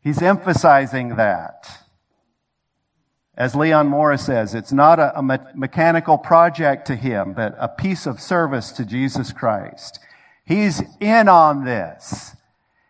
He's 0.00 0.22
emphasizing 0.22 1.16
that. 1.16 1.87
As 3.38 3.54
Leon 3.54 3.86
Morris 3.86 4.26
says, 4.26 4.52
it's 4.52 4.72
not 4.72 4.98
a, 4.98 5.16
a 5.16 5.22
me- 5.22 5.38
mechanical 5.54 6.18
project 6.18 6.88
to 6.88 6.96
him, 6.96 7.34
but 7.34 7.54
a 7.56 7.68
piece 7.68 8.04
of 8.04 8.20
service 8.20 8.72
to 8.72 8.84
Jesus 8.84 9.32
Christ. 9.32 10.00
He's 10.44 10.82
in 10.98 11.28
on 11.28 11.64
this. 11.64 12.34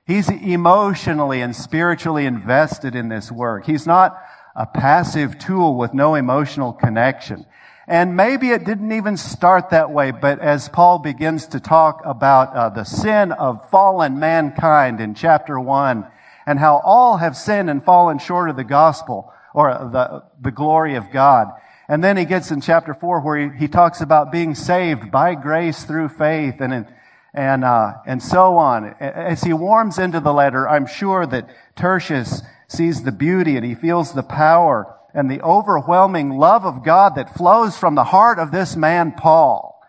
He's 0.07 0.31
emotionally 0.31 1.43
and 1.43 1.55
spiritually 1.55 2.25
invested 2.25 2.95
in 2.95 3.11
this 3.11 3.31
work. 3.31 3.67
He's 3.67 3.87
not 3.87 4.19
a 4.57 4.64
passive 4.64 5.38
tool 5.38 5.76
with 5.76 5.93
no 5.93 6.14
emotional 6.14 6.73
connection. 6.73 7.45
And 7.87 8.17
maybe 8.17 8.49
it 8.49 8.64
didn't 8.64 8.93
even 8.93 9.19
start 9.19 9.69
that 9.69 9.90
way, 9.90 10.12
but 10.12 10.38
as 10.38 10.71
Paul 10.71 10.99
begins 11.00 11.47
to 11.49 11.61
talk 11.61 12.00
about 12.07 12.57
uh, 12.57 12.71
the 12.71 12.85
sin 12.85 13.33
of 13.33 13.69
fallen 13.69 14.19
mankind 14.19 14.99
in 14.99 15.14
chapter 15.14 15.61
one, 15.61 16.07
and 16.47 16.59
how 16.59 16.81
all 16.83 17.19
have 17.19 17.37
sinned 17.37 17.69
and 17.69 17.85
fallen 17.85 18.19
short 18.19 18.49
of 18.49 18.57
the 18.57 18.64
gospel 18.64 19.31
or 19.55 19.71
the, 19.71 20.25
the 20.40 20.50
glory 20.50 20.95
of 20.95 21.11
God. 21.11 21.49
And 21.88 22.05
then 22.05 22.17
he 22.17 22.25
gets 22.25 22.50
in 22.50 22.61
chapter 22.61 22.95
four 22.95 23.21
where 23.21 23.50
he, 23.50 23.59
he 23.61 23.69
talks 23.69 24.00
about 24.00 24.31
being 24.31 24.55
saved 24.55 25.11
by 25.11 25.35
grace 25.35 25.85
through 25.85 26.11
faith 26.11 26.61
and 26.61 26.87
and, 27.35 27.64
uh, 27.64 27.95
and 28.07 28.23
so 28.23 28.57
on. 28.57 28.95
As 29.00 29.45
he 29.45 29.52
warms 29.52 29.99
into 29.99 30.19
the 30.19 30.33
letter, 30.33 30.69
I'm 30.69 30.87
sure 30.87 31.26
that 31.26 31.49
Tertius 31.76 32.43
sees 32.67 33.02
the 33.02 33.12
beauty 33.12 33.57
and 33.57 33.64
he 33.64 33.75
feels 33.75 34.12
the 34.12 34.23
power 34.23 34.95
and 35.14 35.31
the 35.31 35.40
overwhelming 35.43 36.31
love 36.31 36.64
of 36.64 36.85
God 36.85 37.14
that 37.14 37.35
flows 37.35 37.76
from 37.76 37.95
the 37.95 38.05
heart 38.05 38.38
of 38.38 38.50
this 38.50 38.76
man, 38.76 39.12
Paul. 39.12 39.81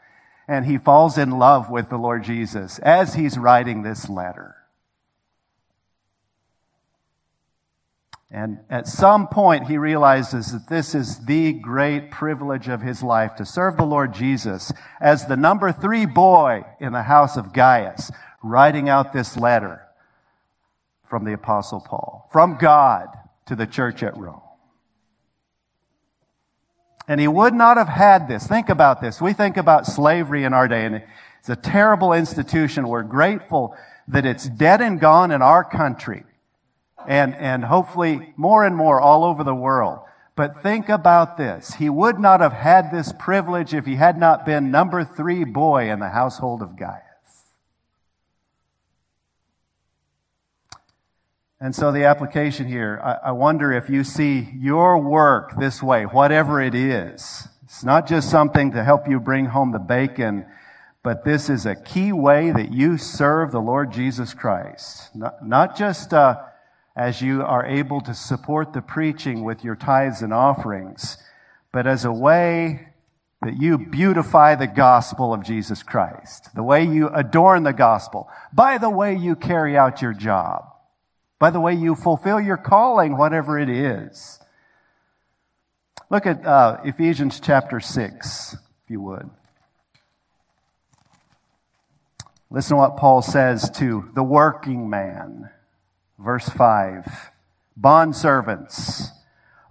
And 0.47 0.65
he 0.65 0.77
falls 0.77 1.17
in 1.17 1.31
love 1.31 1.69
with 1.69 1.89
the 1.89 1.97
Lord 1.97 2.23
Jesus 2.23 2.79
as 2.79 3.15
he's 3.15 3.37
writing 3.37 3.83
this 3.83 4.09
letter. 4.09 4.55
And 8.31 8.59
at 8.69 8.87
some 8.87 9.27
point, 9.27 9.67
he 9.67 9.77
realizes 9.77 10.51
that 10.51 10.69
this 10.69 10.93
is 10.93 11.25
the 11.25 11.53
great 11.53 12.11
privilege 12.11 12.67
of 12.67 12.81
his 12.81 13.01
life 13.01 13.35
to 13.35 13.45
serve 13.45 13.75
the 13.75 13.85
Lord 13.85 14.13
Jesus 14.13 14.71
as 15.01 15.25
the 15.25 15.35
number 15.35 15.71
three 15.71 16.05
boy 16.05 16.63
in 16.79 16.93
the 16.93 17.03
house 17.03 17.37
of 17.37 17.53
Gaius, 17.53 18.11
writing 18.43 18.87
out 18.87 19.13
this 19.13 19.35
letter 19.35 19.81
from 21.07 21.25
the 21.25 21.33
Apostle 21.33 21.79
Paul, 21.79 22.29
from 22.31 22.57
God 22.57 23.07
to 23.47 23.55
the 23.55 23.65
church 23.65 24.03
at 24.03 24.15
Rome. 24.15 24.41
And 27.07 27.19
he 27.19 27.27
would 27.27 27.55
not 27.55 27.77
have 27.77 27.87
had 27.87 28.27
this. 28.27 28.45
Think 28.45 28.69
about 28.69 29.01
this. 29.01 29.19
We 29.19 29.33
think 29.33 29.57
about 29.57 29.87
slavery 29.87 30.43
in 30.43 30.53
our 30.53 30.67
day, 30.67 30.85
and 30.85 31.03
it's 31.39 31.49
a 31.49 31.55
terrible 31.55 32.13
institution. 32.13 32.87
We're 32.87 33.01
grateful 33.01 33.75
that 34.07 34.27
it's 34.27 34.47
dead 34.47 34.81
and 34.81 34.99
gone 34.99 35.31
in 35.31 35.41
our 35.41 35.63
country 35.63 36.25
and, 37.07 37.35
and 37.35 37.65
hopefully 37.65 38.33
more 38.37 38.65
and 38.65 38.75
more 38.75 38.99
all 38.99 39.23
over 39.23 39.43
the 39.43 39.55
world. 39.55 39.99
But 40.35 40.61
think 40.63 40.87
about 40.87 41.37
this. 41.37 41.75
He 41.75 41.89
would 41.89 42.17
not 42.17 42.39
have 42.39 42.53
had 42.53 42.91
this 42.91 43.11
privilege 43.11 43.73
if 43.73 43.85
he 43.85 43.95
had 43.95 44.17
not 44.17 44.45
been 44.45 44.71
number 44.71 45.03
three 45.03 45.43
boy 45.43 45.91
in 45.91 45.99
the 45.99 46.09
household 46.09 46.61
of 46.61 46.77
Gaius. 46.77 47.03
And 51.59 51.75
so 51.75 51.91
the 51.91 52.05
application 52.05 52.67
here, 52.69 53.01
I, 53.03 53.29
I 53.29 53.31
wonder 53.33 53.73
if 53.73 53.89
you 53.89 54.05
see 54.05 54.49
your 54.57 54.97
work 54.97 55.59
this 55.59 55.83
way, 55.83 56.03
whatever 56.05 56.61
it 56.61 56.73
is. 56.73 57.49
It's 57.65 57.83
not 57.83 58.07
just 58.07 58.29
something 58.29 58.71
to 58.71 58.83
help 58.83 59.09
you 59.09 59.19
bring 59.19 59.47
home 59.47 59.73
the 59.73 59.79
bacon, 59.79 60.45
but 61.03 61.25
this 61.25 61.49
is 61.49 61.65
a 61.65 61.75
key 61.75 62.13
way 62.13 62.51
that 62.51 62.71
you 62.71 62.97
serve 62.97 63.51
the 63.51 63.59
Lord 63.59 63.91
Jesus 63.91 64.33
Christ. 64.33 65.13
Not, 65.13 65.45
not 65.45 65.77
just 65.77 66.13
uh, 66.13 66.37
as 66.99 67.21
you 67.21 67.41
are 67.41 67.65
able 67.65 68.01
to 68.01 68.13
support 68.13 68.73
the 68.73 68.81
preaching 68.81 69.45
with 69.45 69.63
your 69.63 69.75
tithes 69.75 70.21
and 70.21 70.33
offerings, 70.33 71.17
but 71.71 71.87
as 71.87 72.03
a 72.03 72.11
way 72.11 72.89
that 73.41 73.55
you 73.55 73.77
beautify 73.77 74.53
the 74.53 74.67
gospel 74.67 75.33
of 75.33 75.41
Jesus 75.41 75.81
Christ, 75.81 76.53
the 76.55 76.61
way 76.61 76.83
you 76.83 77.07
adorn 77.07 77.63
the 77.63 77.71
gospel, 77.71 78.27
by 78.51 78.77
the 78.77 78.89
way 78.89 79.15
you 79.15 79.37
carry 79.37 79.77
out 79.77 80.01
your 80.01 80.11
job, 80.11 80.65
by 81.39 81.49
the 81.49 81.61
way 81.61 81.73
you 81.73 81.95
fulfill 81.95 82.41
your 82.41 82.57
calling, 82.57 83.15
whatever 83.15 83.57
it 83.57 83.69
is. 83.69 84.41
Look 86.09 86.25
at 86.25 86.45
uh, 86.45 86.81
Ephesians 86.83 87.39
chapter 87.39 87.79
6, 87.79 88.55
if 88.55 88.89
you 88.89 88.99
would. 88.99 89.29
Listen 92.51 92.71
to 92.71 92.81
what 92.81 92.97
Paul 92.97 93.21
says 93.21 93.69
to 93.77 94.09
the 94.15 94.23
working 94.23 94.89
man. 94.89 95.49
Verse 96.19 96.49
5 96.49 97.31
Bond 97.77 98.15
servants, 98.15 99.09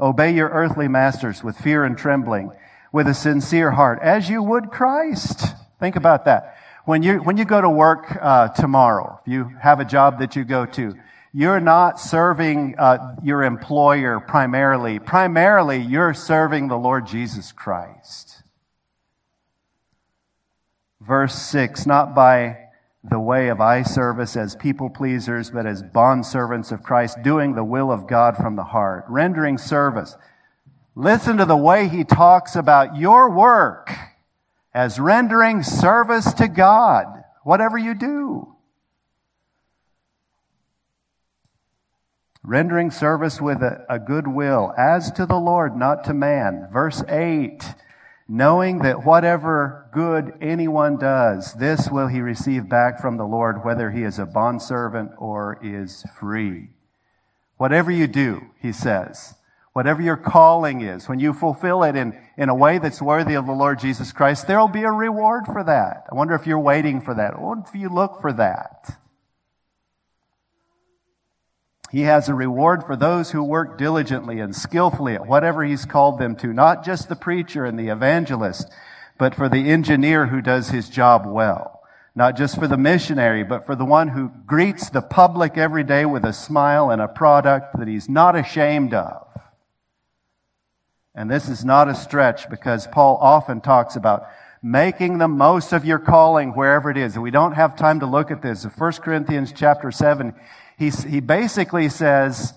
obey 0.01 0.35
your 0.35 0.49
earthly 0.49 0.89
masters 0.89 1.45
with 1.45 1.59
fear 1.59 1.85
and 1.85 1.97
trembling 1.97 2.51
with 2.91 3.07
a 3.07 3.13
sincere 3.13 3.73
heart, 3.73 3.99
as 4.01 4.31
you 4.31 4.43
would 4.43 4.71
Christ. 4.71 5.55
Think 5.79 5.95
about 5.95 6.25
that. 6.25 6.57
When 6.87 7.03
you, 7.03 7.19
when 7.19 7.37
you 7.37 7.45
go 7.45 7.61
to 7.61 7.69
work 7.69 8.17
uh, 8.19 8.49
tomorrow, 8.49 9.21
you 9.27 9.53
have 9.61 9.79
a 9.79 9.85
job 9.85 10.21
that 10.21 10.37
you 10.37 10.45
go 10.45 10.65
to, 10.65 10.95
you're 11.35 11.61
not 11.61 12.01
serving 12.01 12.77
uh, 12.79 13.17
your 13.23 13.43
employer 13.43 14.19
primarily. 14.19 14.99
Primarily, 14.99 15.79
you're 15.79 16.15
serving 16.15 16.69
the 16.69 16.79
Lord 16.79 17.07
Jesus 17.07 17.53
Christ. 17.53 18.43
Verse 21.03 21.35
6 21.35 21.85
Not 21.85 22.15
by 22.15 22.68
the 23.11 23.21
way 23.21 23.49
of 23.49 23.61
eye 23.61 23.83
service 23.83 24.37
as 24.37 24.57
people 24.57 24.91
pleasers, 24.91 25.51
but 25.51 25.67
as 25.67 25.83
bondservants 25.83 26.73
of 26.73 26.83
Christ, 26.83 27.23
doing 27.23 27.55
the 27.55 27.65
will 27.65 27.91
of 27.91 28.07
God 28.07 28.37
from 28.37 28.57
the 28.57 28.65
heart, 28.65 29.05
rendering 29.09 29.59
service 29.59 30.17
Listen 30.99 31.37
to 31.37 31.45
the 31.45 31.57
way 31.57 31.87
he 31.87 32.03
talks 32.03 32.57
about 32.57 32.97
your 32.97 33.31
work 33.31 33.95
as 34.75 34.99
rendering 34.99 35.63
service 35.63 36.33
to 36.33 36.49
God, 36.49 37.07
whatever 37.45 37.79
you 37.79 37.95
do. 37.95 38.57
Rendering 42.43 42.91
service 42.91 43.41
with 43.41 43.63
a, 43.63 43.87
a 43.89 44.01
good 44.01 44.27
will, 44.27 44.75
as 44.77 45.13
to 45.13 45.25
the 45.25 45.39
Lord, 45.39 45.77
not 45.77 46.03
to 46.07 46.15
man. 46.15 46.67
Verse 46.73 47.05
8 47.09 47.63
knowing 48.29 48.81
that 48.81 49.05
whatever 49.05 49.89
good 49.93 50.35
anyone 50.41 50.99
does, 50.99 51.55
this 51.55 51.89
will 51.91 52.09
he 52.09 52.21
receive 52.21 52.69
back 52.69 53.01
from 53.01 53.17
the 53.17 53.25
Lord, 53.25 53.65
whether 53.65 53.91
he 53.91 54.03
is 54.03 54.19
a 54.19 54.27
bondservant 54.27 55.13
or 55.17 55.59
is 55.63 56.05
free. 56.21 56.69
Whatever 57.57 57.91
you 57.91 58.07
do, 58.07 58.51
he 58.61 58.71
says, 58.71 59.35
whatever 59.73 60.03
your 60.03 60.17
calling 60.17 60.83
is, 60.83 61.09
when 61.09 61.19
you 61.19 61.33
fulfill 61.33 61.83
it 61.83 61.97
in, 61.97 62.17
in 62.37 62.51
a 62.51 62.55
way 62.55 62.79
that's 62.79 63.01
worthy 63.01 63.35
of 63.35 63.47
the 63.47 63.53
Lord 63.53 63.79
Jesus 63.79 64.13
Christ, 64.13 64.47
there 64.47 64.59
will 64.59 64.69
be 64.69 64.83
a 64.83 64.93
reward 64.93 65.47
for 65.47 65.65
that. 65.65 66.05
I 66.13 66.15
wonder 66.15 66.35
if 66.35 66.47
you're 66.47 66.61
waiting 66.61 67.01
for 67.01 67.15
that. 67.15 67.41
What 67.41 67.67
if 67.67 67.75
you 67.75 67.89
look 67.89 68.21
for 68.21 68.33
that? 68.35 68.99
He 71.91 72.03
has 72.03 72.29
a 72.29 72.35
reward 72.35 72.85
for 72.85 72.97
those 72.97 73.31
who 73.31 73.43
work 73.43 73.79
diligently 73.79 74.41
and 74.41 74.55
skillfully 74.55 75.15
at 75.15 75.27
whatever 75.27 75.65
he's 75.65 75.87
called 75.87 76.19
them 76.19 76.37
to, 76.37 76.53
not 76.53 76.85
just 76.85 77.09
the 77.09 77.17
preacher 77.17 77.65
and 77.65 77.79
the 77.79 77.89
evangelist, 77.89 78.71
but 79.17 79.35
for 79.35 79.49
the 79.49 79.71
engineer 79.71 80.27
who 80.27 80.43
does 80.43 80.69
his 80.69 80.89
job 80.89 81.25
well. 81.27 81.81
Not 82.15 82.37
just 82.37 82.59
for 82.59 82.69
the 82.69 82.77
missionary, 82.77 83.43
but 83.43 83.65
for 83.65 83.75
the 83.75 83.85
one 83.85 84.09
who 84.09 84.33
greets 84.45 84.91
the 84.91 85.01
public 85.01 85.57
every 85.57 85.85
day 85.85 86.05
with 86.05 86.25
a 86.25 86.33
smile 86.33 86.91
and 86.91 87.01
a 87.01 87.09
product 87.09 87.79
that 87.79 87.89
he's 87.89 88.09
not 88.09 88.37
ashamed 88.37 88.93
of. 88.93 89.27
And 91.15 91.31
this 91.31 91.49
is 91.49 91.65
not 91.65 91.89
a 91.89 91.95
stretch 91.95 92.51
because 92.51 92.87
Paul 92.87 93.19
often 93.21 93.61
talks 93.61 93.97
about 93.97 94.27
making 94.63 95.19
the 95.19 95.29
most 95.29 95.73
of 95.73 95.85
your 95.85 95.99
calling 95.99 96.51
wherever 96.51 96.91
it 96.91 96.97
is. 96.97 97.15
And 97.15 97.23
we 97.23 97.31
don't 97.31 97.55
have 97.55 97.77
time 97.77 98.01
to 98.01 98.07
look 98.07 98.31
at 98.31 98.43
this. 98.43 98.65
In 98.65 98.71
1 98.71 98.93
Corinthians 98.95 99.53
chapter 99.53 99.91
7, 99.91 100.35
he, 100.79 100.91
he 100.91 101.19
basically 101.19 101.89
says, 101.89 102.55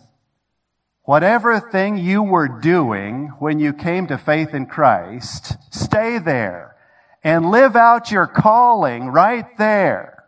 whatever 1.04 1.60
thing 1.60 1.98
you 1.98 2.22
were 2.22 2.48
doing 2.48 3.34
when 3.40 3.60
you 3.60 3.74
came 3.74 4.06
to 4.08 4.18
faith 4.18 4.54
in 4.54 4.68
Christ, 4.68 5.58
stay 5.74 6.20
there 6.20 6.76
and 7.24 7.50
live 7.50 7.76
out 7.76 8.12
your 8.12 8.28
calling 8.28 9.08
right 9.08 9.46
there. 9.58 10.24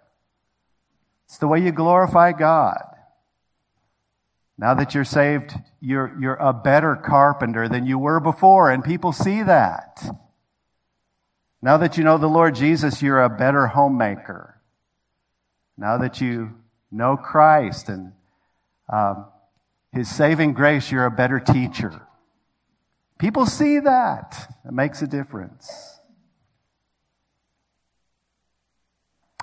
It's 1.26 1.38
the 1.38 1.48
way 1.48 1.60
you 1.60 1.72
glorify 1.72 2.32
God. 2.32 2.82
Now 4.58 4.74
that 4.74 4.96
you're 4.96 5.04
saved, 5.04 5.54
you're, 5.80 6.16
you're 6.20 6.36
a 6.36 6.54
better 6.54 6.96
carpenter 6.96 7.70
than 7.70 7.86
you 7.86 8.00
were 8.00 8.20
before, 8.20 8.72
and 8.72 8.84
people 8.84 9.12
see 9.12 9.44
that. 9.44 10.04
Now 11.62 11.78
that 11.78 11.98
you 11.98 12.04
know 12.04 12.18
the 12.18 12.28
Lord 12.28 12.56
Jesus, 12.56 13.04
you're 13.04 13.22
a 13.22 13.30
better 13.30 13.68
homemaker. 13.68 14.62
Now 15.78 15.98
that 15.98 16.22
you 16.22 16.56
know 16.94 17.18
Christ 17.18 17.90
and 17.90 18.14
um, 18.92 19.26
His 19.92 20.10
saving 20.10 20.54
grace, 20.54 20.92
you're 20.92 21.06
a 21.06 21.12
better 21.12 21.40
teacher. 21.40 22.08
People 23.18 23.46
see 23.46 23.80
that. 23.80 24.56
It 24.66 24.74
makes 24.74 25.02
a 25.02 25.08
difference. 25.08 26.00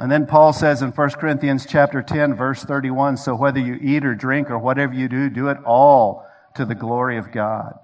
And 0.01 0.11
then 0.11 0.27
Paul 0.27 0.55
says 0.55 0.81
in 0.81 0.93
1 0.93 1.11
Corinthians 1.11 1.67
chapter 1.67 2.01
10 2.01 2.35
verse 2.35 2.65
31, 2.65 3.19
so 3.19 3.35
whether 3.35 3.61
you 3.61 3.75
eat 3.75 4.05
or 4.05 4.15
drink 4.15 4.51
or 4.51 4.59
whatever 4.59 4.95
you 4.95 5.09
do, 5.09 5.29
do 5.29 5.49
it 5.49 5.59
all 5.67 6.27
to 6.55 6.65
the 6.65 6.75
glory 6.75 7.19
of 7.19 7.31
God. 7.31 7.79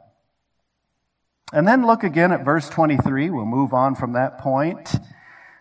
And 1.53 1.69
then 1.69 1.87
look 1.87 2.05
again 2.05 2.33
at 2.33 2.45
verse 2.45 2.69
23. 2.69 3.31
We'll 3.31 3.45
move 3.45 3.73
on 3.73 3.95
from 3.95 4.15
that 4.15 4.39
point. 4.39 4.97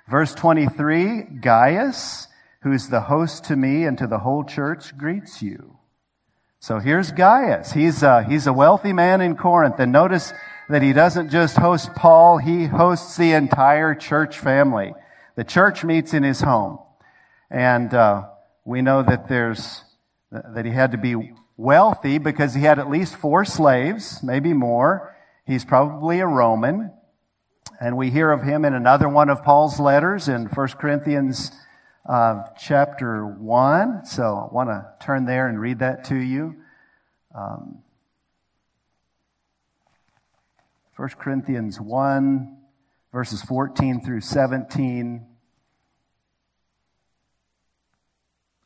Verse 0.08 0.34
23, 0.34 1.24
Gaius, 1.42 2.28
who's 2.66 2.90
the 2.90 3.02
host 3.02 3.44
to 3.44 3.56
me 3.56 3.84
and 3.84 3.96
to 3.96 4.08
the 4.08 4.18
whole 4.18 4.44
church, 4.44 4.98
greets 4.98 5.40
you. 5.40 5.78
So 6.60 6.80
here's 6.80 7.12
Gaius. 7.12 7.74
He's 7.74 8.02
a, 8.02 8.24
he's 8.24 8.48
a 8.48 8.54
wealthy 8.54 8.92
man 8.92 9.22
in 9.22 9.36
Corinth. 9.36 9.76
And 9.78 9.92
notice 9.92 10.34
that 10.68 10.82
he 10.82 10.92
doesn't 10.92 11.30
just 11.30 11.58
host 11.58 11.94
Paul, 11.94 12.40
he 12.40 12.66
hosts 12.66 13.18
the 13.18 13.34
entire 13.34 13.94
church 13.94 14.40
family. 14.40 14.96
The 15.36 15.44
church 15.44 15.84
meets 15.84 16.12
in 16.12 16.24
his 16.24 16.42
home. 16.42 16.80
And 17.52 17.94
uh, 17.94 18.30
we 18.66 18.82
know 18.82 19.04
that 19.04 19.30
there's 19.30 19.84
that 20.32 20.66
he 20.66 20.72
had 20.72 20.92
to 20.94 20.98
be 20.98 21.34
wealthy 21.58 22.18
because 22.18 22.56
he 22.56 22.62
had 22.62 22.80
at 22.80 22.90
least 22.90 23.16
four 23.16 23.46
slaves, 23.46 24.24
maybe 24.24 24.54
more. 24.54 25.16
He's 25.46 25.64
probably 25.64 26.20
a 26.20 26.26
Roman. 26.26 26.92
And 27.80 27.96
we 27.96 28.10
hear 28.10 28.32
of 28.32 28.42
him 28.42 28.66
in 28.66 28.74
another 28.74 29.08
one 29.08 29.30
of 29.30 29.44
Paul's 29.44 29.80
letters 29.80 30.28
in 30.28 30.48
1 30.48 30.68
Corinthians 30.80 31.52
uh, 32.06 32.44
chapter 32.58 33.26
1. 33.26 34.06
So 34.06 34.50
I 34.50 34.54
want 34.54 34.70
to 34.70 34.86
turn 35.04 35.26
there 35.26 35.48
and 35.48 35.60
read 35.60 35.80
that 35.80 36.06
to 36.06 36.16
you. 36.16 36.56
Um, 37.34 37.80
1 40.96 41.10
Corinthians 41.20 41.80
1, 41.80 42.58
verses 43.12 43.42
14 43.42 44.02
through 44.02 44.22
17. 44.22 45.26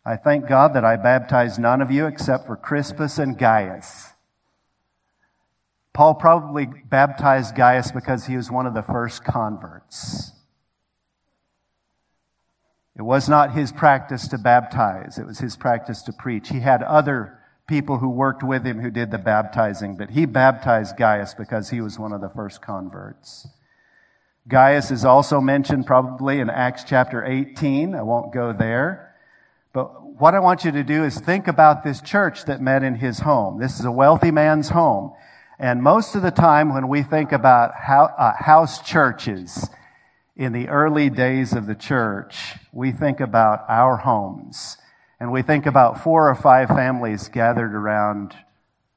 I 0.06 0.15
thank 0.15 0.47
God 0.47 0.73
that 0.75 0.86
I 0.86 0.95
baptized 0.95 1.60
none 1.60 1.82
of 1.82 1.91
you 1.91 2.06
except 2.06 2.45
for 2.45 2.56
Crispus 2.56 3.17
and 3.17 3.38
Gaius. 3.38 4.10
Paul 5.93 6.15
probably 6.15 6.65
baptized 6.65 7.56
Gaius 7.56 7.91
because 7.91 8.25
he 8.25 8.38
was 8.38 8.52
one 8.52 8.65
of 8.65 8.73
the 8.73 8.82
first 8.82 9.23
converts. 9.23 10.32
It 12.99 13.03
was 13.03 13.29
not 13.29 13.53
his 13.53 13.71
practice 13.71 14.27
to 14.27 14.38
baptize, 14.38 15.17
it 15.17 15.25
was 15.25 15.39
his 15.39 15.55
practice 15.55 16.01
to 16.01 16.12
preach. 16.12 16.49
He 16.49 16.59
had 16.59 16.83
other 16.83 17.39
people 17.65 17.99
who 17.99 18.09
worked 18.09 18.43
with 18.43 18.65
him 18.65 18.81
who 18.81 18.91
did 18.91 19.09
the 19.09 19.17
baptizing, 19.17 19.95
but 19.95 20.09
he 20.09 20.25
baptized 20.25 20.97
Gaius 20.97 21.33
because 21.33 21.69
he 21.69 21.79
was 21.79 21.97
one 21.97 22.12
of 22.12 22.19
the 22.19 22.27
first 22.27 22.62
converts. 22.62 23.47
Gaius 24.49 24.91
is 24.91 25.05
also 25.05 25.39
mentioned 25.39 25.85
probably 25.85 26.41
in 26.41 26.49
Acts 26.49 26.83
chapter 26.83 27.23
18. 27.23 27.95
I 27.95 28.01
won't 28.01 28.33
go 28.33 28.51
there. 28.51 29.15
But 29.71 30.03
what 30.19 30.35
I 30.35 30.39
want 30.39 30.65
you 30.65 30.71
to 30.71 30.83
do 30.83 31.05
is 31.05 31.21
think 31.21 31.47
about 31.47 31.85
this 31.85 32.01
church 32.01 32.43
that 32.45 32.59
met 32.59 32.83
in 32.83 32.95
his 32.95 33.19
home. 33.19 33.62
This 33.62 33.79
is 33.79 33.85
a 33.85 33.91
wealthy 33.91 34.31
man's 34.31 34.69
home. 34.69 35.13
And 35.57 35.81
most 35.81 36.15
of 36.15 36.21
the 36.21 36.31
time 36.31 36.73
when 36.73 36.89
we 36.89 37.03
think 37.03 37.31
about 37.31 37.71
uh, 37.71 38.33
house 38.39 38.81
churches 38.81 39.69
in 40.39 40.54
the 40.54 40.69
early 40.69 41.10
days 41.10 41.52
of 41.52 41.67
the 41.67 41.75
church, 41.75 42.56
we 42.71 42.93
think 42.93 43.19
about 43.19 43.65
our 43.67 43.97
homes. 43.97 44.78
and 45.19 45.34
we 45.34 45.41
think 45.41 45.65
about 45.65 46.02
four 46.02 46.30
or 46.30 46.36
five 46.36 46.69
families 46.69 47.28
gathered 47.28 47.75
around 47.75 48.34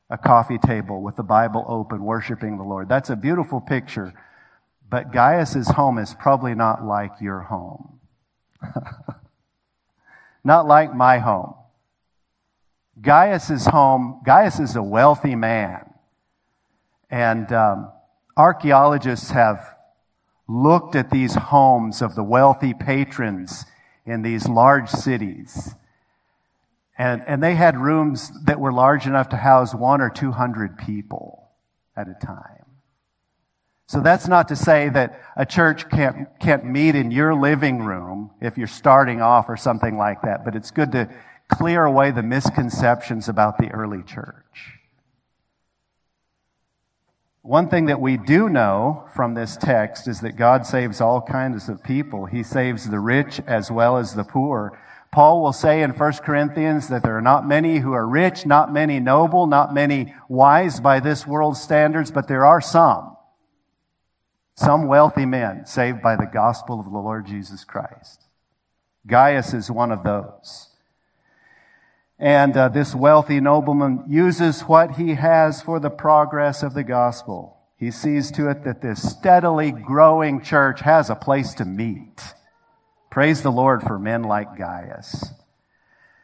a 0.08 0.16
coffee 0.16 0.58
table 0.58 1.02
with 1.02 1.16
the 1.16 1.22
Bible 1.24 1.64
open, 1.66 2.04
worshiping 2.04 2.58
the 2.58 2.62
Lord. 2.62 2.88
That's 2.88 3.10
a 3.10 3.16
beautiful 3.16 3.60
picture. 3.60 4.14
But 4.88 5.10
Gaius's 5.10 5.66
home 5.70 5.98
is 5.98 6.14
probably 6.14 6.54
not 6.54 6.84
like 6.84 7.10
your 7.20 7.40
home. 7.40 7.98
not 10.44 10.68
like 10.68 10.94
my 10.94 11.18
home. 11.18 11.54
Gaius's 13.00 13.66
home, 13.66 14.20
Gaius 14.24 14.60
is 14.60 14.76
a 14.76 14.82
wealthy 14.82 15.34
man. 15.34 15.92
And 17.10 17.52
um, 17.52 17.90
archaeologists 18.36 19.32
have 19.32 19.71
looked 20.52 20.94
at 20.94 21.10
these 21.10 21.34
homes 21.34 22.02
of 22.02 22.14
the 22.14 22.22
wealthy 22.22 22.74
patrons 22.74 23.64
in 24.04 24.22
these 24.22 24.48
large 24.48 24.90
cities. 24.90 25.74
And, 26.98 27.22
and 27.26 27.42
they 27.42 27.54
had 27.54 27.76
rooms 27.78 28.30
that 28.44 28.60
were 28.60 28.72
large 28.72 29.06
enough 29.06 29.30
to 29.30 29.36
house 29.36 29.74
one 29.74 30.00
or 30.00 30.10
two 30.10 30.32
hundred 30.32 30.76
people 30.76 31.48
at 31.96 32.08
a 32.08 32.14
time. 32.14 32.66
So 33.86 34.00
that's 34.00 34.28
not 34.28 34.48
to 34.48 34.56
say 34.56 34.88
that 34.90 35.20
a 35.36 35.44
church 35.44 35.88
can't, 35.90 36.28
can't 36.40 36.64
meet 36.64 36.94
in 36.94 37.10
your 37.10 37.34
living 37.34 37.80
room 37.84 38.30
if 38.40 38.56
you're 38.56 38.66
starting 38.66 39.20
off 39.20 39.48
or 39.48 39.56
something 39.56 39.96
like 39.98 40.22
that, 40.22 40.44
but 40.44 40.54
it's 40.54 40.70
good 40.70 40.92
to 40.92 41.08
clear 41.48 41.84
away 41.84 42.10
the 42.10 42.22
misconceptions 42.22 43.28
about 43.28 43.58
the 43.58 43.68
early 43.70 44.02
church. 44.02 44.80
One 47.42 47.68
thing 47.68 47.86
that 47.86 48.00
we 48.00 48.16
do 48.16 48.48
know 48.48 49.04
from 49.14 49.34
this 49.34 49.56
text 49.56 50.06
is 50.06 50.20
that 50.20 50.36
God 50.36 50.64
saves 50.64 51.00
all 51.00 51.20
kinds 51.20 51.68
of 51.68 51.82
people. 51.82 52.26
He 52.26 52.44
saves 52.44 52.88
the 52.88 53.00
rich 53.00 53.40
as 53.48 53.68
well 53.68 53.96
as 53.96 54.14
the 54.14 54.22
poor. 54.22 54.78
Paul 55.10 55.42
will 55.42 55.52
say 55.52 55.82
in 55.82 55.90
1 55.90 56.12
Corinthians 56.24 56.88
that 56.88 57.02
there 57.02 57.16
are 57.16 57.22
not 57.22 57.46
many 57.46 57.80
who 57.80 57.92
are 57.92 58.06
rich, 58.06 58.46
not 58.46 58.72
many 58.72 59.00
noble, 59.00 59.46
not 59.46 59.74
many 59.74 60.14
wise 60.28 60.78
by 60.78 61.00
this 61.00 61.26
world's 61.26 61.60
standards, 61.60 62.12
but 62.12 62.28
there 62.28 62.46
are 62.46 62.60
some. 62.60 63.16
Some 64.54 64.86
wealthy 64.86 65.26
men 65.26 65.66
saved 65.66 66.00
by 66.00 66.14
the 66.14 66.30
gospel 66.32 66.78
of 66.78 66.86
the 66.86 66.98
Lord 66.98 67.26
Jesus 67.26 67.64
Christ. 67.64 68.28
Gaius 69.06 69.52
is 69.52 69.68
one 69.68 69.90
of 69.90 70.04
those. 70.04 70.68
And 72.22 72.56
uh, 72.56 72.68
this 72.68 72.94
wealthy 72.94 73.40
nobleman 73.40 74.04
uses 74.06 74.60
what 74.60 74.92
he 74.92 75.14
has 75.14 75.60
for 75.60 75.80
the 75.80 75.90
progress 75.90 76.62
of 76.62 76.72
the 76.72 76.84
gospel. 76.84 77.58
He 77.76 77.90
sees 77.90 78.30
to 78.32 78.48
it 78.48 78.62
that 78.62 78.80
this 78.80 79.10
steadily 79.10 79.72
growing 79.72 80.40
church 80.40 80.82
has 80.82 81.10
a 81.10 81.16
place 81.16 81.52
to 81.54 81.64
meet. 81.64 82.22
Praise 83.10 83.42
the 83.42 83.50
Lord 83.50 83.82
for 83.82 83.98
men 83.98 84.22
like 84.22 84.56
Gaius. 84.56 85.30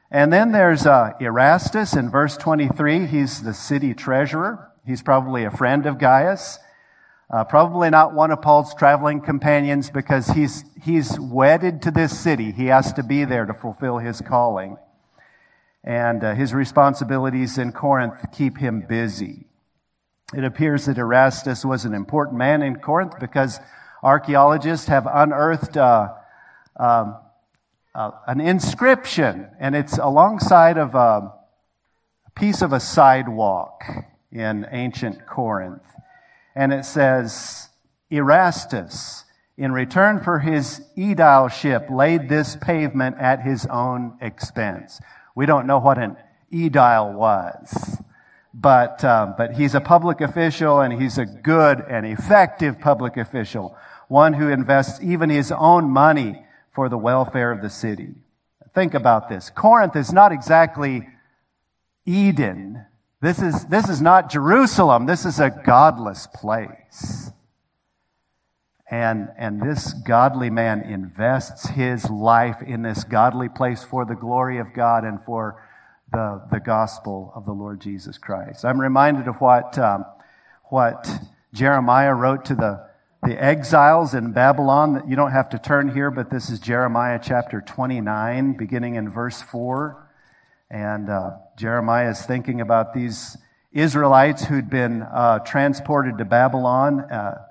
And 0.08 0.32
then 0.32 0.52
there's 0.52 0.86
uh, 0.86 1.14
Erastus 1.20 1.94
in 1.94 2.12
verse 2.12 2.36
23. 2.36 3.06
He's 3.06 3.42
the 3.42 3.52
city 3.52 3.92
treasurer. 3.92 4.70
He's 4.86 5.02
probably 5.02 5.42
a 5.42 5.50
friend 5.50 5.84
of 5.84 5.98
Gaius. 5.98 6.60
Uh, 7.28 7.42
probably 7.42 7.90
not 7.90 8.14
one 8.14 8.30
of 8.30 8.40
Paul's 8.40 8.72
traveling 8.72 9.20
companions 9.20 9.90
because 9.90 10.28
he's, 10.28 10.62
he's 10.80 11.18
wedded 11.18 11.82
to 11.82 11.90
this 11.90 12.16
city. 12.16 12.52
He 12.52 12.66
has 12.66 12.92
to 12.92 13.02
be 13.02 13.24
there 13.24 13.46
to 13.46 13.52
fulfill 13.52 13.98
his 13.98 14.20
calling 14.20 14.76
and 15.88 16.22
uh, 16.22 16.34
his 16.34 16.52
responsibilities 16.52 17.56
in 17.56 17.72
Corinth 17.72 18.26
keep 18.30 18.58
him 18.58 18.84
busy. 18.86 19.46
It 20.36 20.44
appears 20.44 20.84
that 20.84 20.98
Erastus 20.98 21.64
was 21.64 21.86
an 21.86 21.94
important 21.94 22.36
man 22.36 22.62
in 22.62 22.76
Corinth 22.76 23.18
because 23.18 23.58
archaeologists 24.02 24.88
have 24.88 25.08
unearthed 25.10 25.78
uh, 25.78 26.10
um, 26.78 27.16
uh, 27.94 28.10
an 28.26 28.38
inscription, 28.38 29.48
and 29.58 29.74
it's 29.74 29.96
alongside 29.96 30.76
of 30.76 30.94
a, 30.94 31.32
a 32.26 32.30
piece 32.36 32.60
of 32.60 32.74
a 32.74 32.80
sidewalk 32.80 33.82
in 34.30 34.66
ancient 34.70 35.26
Corinth. 35.26 35.82
And 36.54 36.70
it 36.70 36.84
says, 36.84 37.70
Erastus, 38.10 39.24
in 39.56 39.72
return 39.72 40.20
for 40.20 40.40
his 40.40 40.82
aedileship, 40.98 41.90
laid 41.90 42.28
this 42.28 42.56
pavement 42.56 43.16
at 43.18 43.40
his 43.40 43.64
own 43.66 44.18
expense. 44.20 45.00
We 45.38 45.46
don't 45.46 45.68
know 45.68 45.78
what 45.78 45.98
an 45.98 46.16
aedile 46.52 47.14
was. 47.14 48.02
But, 48.52 49.04
uh, 49.04 49.34
but 49.38 49.52
he's 49.52 49.72
a 49.72 49.80
public 49.80 50.20
official 50.20 50.80
and 50.80 51.00
he's 51.00 51.16
a 51.16 51.26
good 51.26 51.78
and 51.88 52.04
effective 52.04 52.80
public 52.80 53.16
official, 53.16 53.76
one 54.08 54.32
who 54.32 54.48
invests 54.48 55.00
even 55.00 55.30
his 55.30 55.52
own 55.52 55.90
money 55.90 56.44
for 56.72 56.88
the 56.88 56.98
welfare 56.98 57.52
of 57.52 57.62
the 57.62 57.70
city. 57.70 58.16
Think 58.74 58.94
about 58.94 59.28
this. 59.28 59.48
Corinth 59.48 59.94
is 59.94 60.12
not 60.12 60.32
exactly 60.32 61.08
Eden. 62.04 62.84
This 63.22 63.40
is, 63.40 63.64
this 63.66 63.88
is 63.88 64.02
not 64.02 64.30
Jerusalem. 64.30 65.06
This 65.06 65.24
is 65.24 65.38
a 65.38 65.50
godless 65.50 66.26
place. 66.26 67.30
And, 68.90 69.28
and 69.36 69.60
this 69.60 69.92
godly 69.92 70.48
man 70.48 70.80
invests 70.80 71.68
his 71.68 72.08
life 72.08 72.62
in 72.62 72.82
this 72.82 73.04
godly 73.04 73.50
place 73.50 73.84
for 73.84 74.06
the 74.06 74.14
glory 74.14 74.58
of 74.58 74.72
God 74.72 75.04
and 75.04 75.22
for 75.22 75.62
the, 76.10 76.42
the 76.50 76.60
gospel 76.60 77.30
of 77.34 77.44
the 77.44 77.52
Lord 77.52 77.82
Jesus 77.82 78.16
Christ. 78.16 78.64
I'm 78.64 78.80
reminded 78.80 79.28
of 79.28 79.36
what, 79.36 79.78
um, 79.78 80.06
what 80.64 81.06
Jeremiah 81.52 82.14
wrote 82.14 82.46
to 82.46 82.54
the, 82.54 82.88
the 83.22 83.42
exiles 83.42 84.14
in 84.14 84.32
Babylon. 84.32 85.04
You 85.06 85.16
don't 85.16 85.32
have 85.32 85.50
to 85.50 85.58
turn 85.58 85.92
here, 85.92 86.10
but 86.10 86.30
this 86.30 86.48
is 86.48 86.58
Jeremiah 86.58 87.20
chapter 87.22 87.60
29, 87.60 88.56
beginning 88.56 88.94
in 88.94 89.10
verse 89.10 89.42
4. 89.42 90.02
And 90.70 91.10
uh, 91.10 91.32
Jeremiah 91.58 92.10
is 92.10 92.22
thinking 92.22 92.62
about 92.62 92.94
these 92.94 93.36
Israelites 93.70 94.46
who'd 94.46 94.70
been 94.70 95.02
uh, 95.02 95.40
transported 95.40 96.16
to 96.18 96.24
Babylon. 96.24 97.00
Uh, 97.00 97.44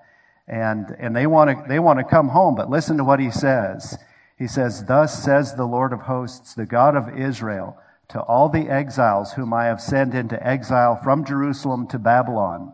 and, 0.48 0.96
and 0.98 1.16
they 1.16 1.28
want 1.28 1.50
to, 1.50 1.66
they 1.68 1.80
want 1.80 2.00
to 2.00 2.06
come 2.06 2.30
home. 2.30 2.56
But 2.56 2.70
listen 2.70 2.98
to 2.98 3.04
what 3.04 3.20
he 3.20 3.30
says. 3.30 3.98
He 4.38 4.48
says, 4.48 4.86
Thus 4.86 5.22
says 5.22 5.56
the 5.56 5.66
Lord 5.66 5.92
of 5.92 6.02
hosts, 6.02 6.54
the 6.54 6.66
God 6.66 6.96
of 6.96 7.18
Israel, 7.18 7.78
to 8.10 8.22
all 8.22 8.48
the 8.48 8.70
exiles 8.70 9.34
whom 9.34 9.54
I 9.54 9.66
have 9.66 9.82
sent 9.82 10.14
into 10.14 10.46
exile 10.46 10.96
from 10.96 11.26
Jerusalem 11.26 11.88
to 11.88 12.00
Babylon. 12.00 12.74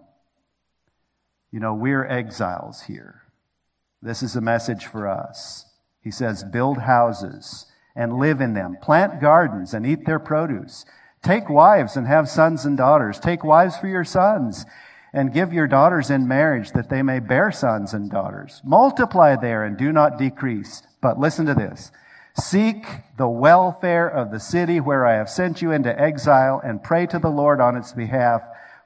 You 1.52 1.60
know, 1.60 1.74
we're 1.74 2.06
exiles 2.06 2.84
here. 2.84 3.24
This 4.02 4.22
is 4.22 4.36
a 4.36 4.42
message 4.42 4.86
for 4.86 5.08
us. 5.08 5.66
He 6.02 6.12
says, 6.12 6.44
Build 6.44 6.80
houses 6.80 7.66
and 7.96 8.18
live 8.18 8.42
in 8.42 8.54
them, 8.54 8.78
plant 8.82 9.22
gardens 9.22 9.74
and 9.74 9.86
eat 9.86 10.06
their 10.06 10.20
produce. 10.20 10.86
Take 11.24 11.50
wives 11.50 11.96
and 11.96 12.06
have 12.06 12.28
sons 12.28 12.66
and 12.66 12.76
daughters. 12.76 13.20
Take 13.20 13.44
wives 13.44 13.78
for 13.78 13.88
your 13.88 14.04
sons 14.04 14.66
and 15.13 15.32
give 15.32 15.54
your 15.54 15.67
daughters 15.67 16.10
in 16.10 16.28
marriage 16.28 16.71
that 16.71 16.89
they 16.89 17.04
may 17.04 17.19
bear 17.19 17.52
sons 17.52 17.93
and 17.93 18.10
daughters. 18.10 18.62
Multiply 18.65 19.36
there 19.36 19.63
and 19.63 19.78
do 19.78 19.91
not 19.91 20.17
decrease. 20.17 20.82
But 21.02 21.19
listen 21.19 21.45
to 21.45 21.54
this. 21.54 21.91
Seek 22.36 22.88
the 23.15 23.28
welfare 23.28 24.08
of 24.08 24.32
the 24.32 24.39
city 24.39 24.80
where 24.80 25.06
I 25.06 25.17
have 25.17 25.30
sent 25.30 25.62
you 25.62 25.71
into 25.71 25.97
exile 26.02 26.60
and 26.63 26.82
pray 26.82 27.06
to 27.08 27.19
the 27.19 27.30
Lord 27.30 27.62
on 27.62 27.78
its 27.78 27.93
behalf, 27.93 28.41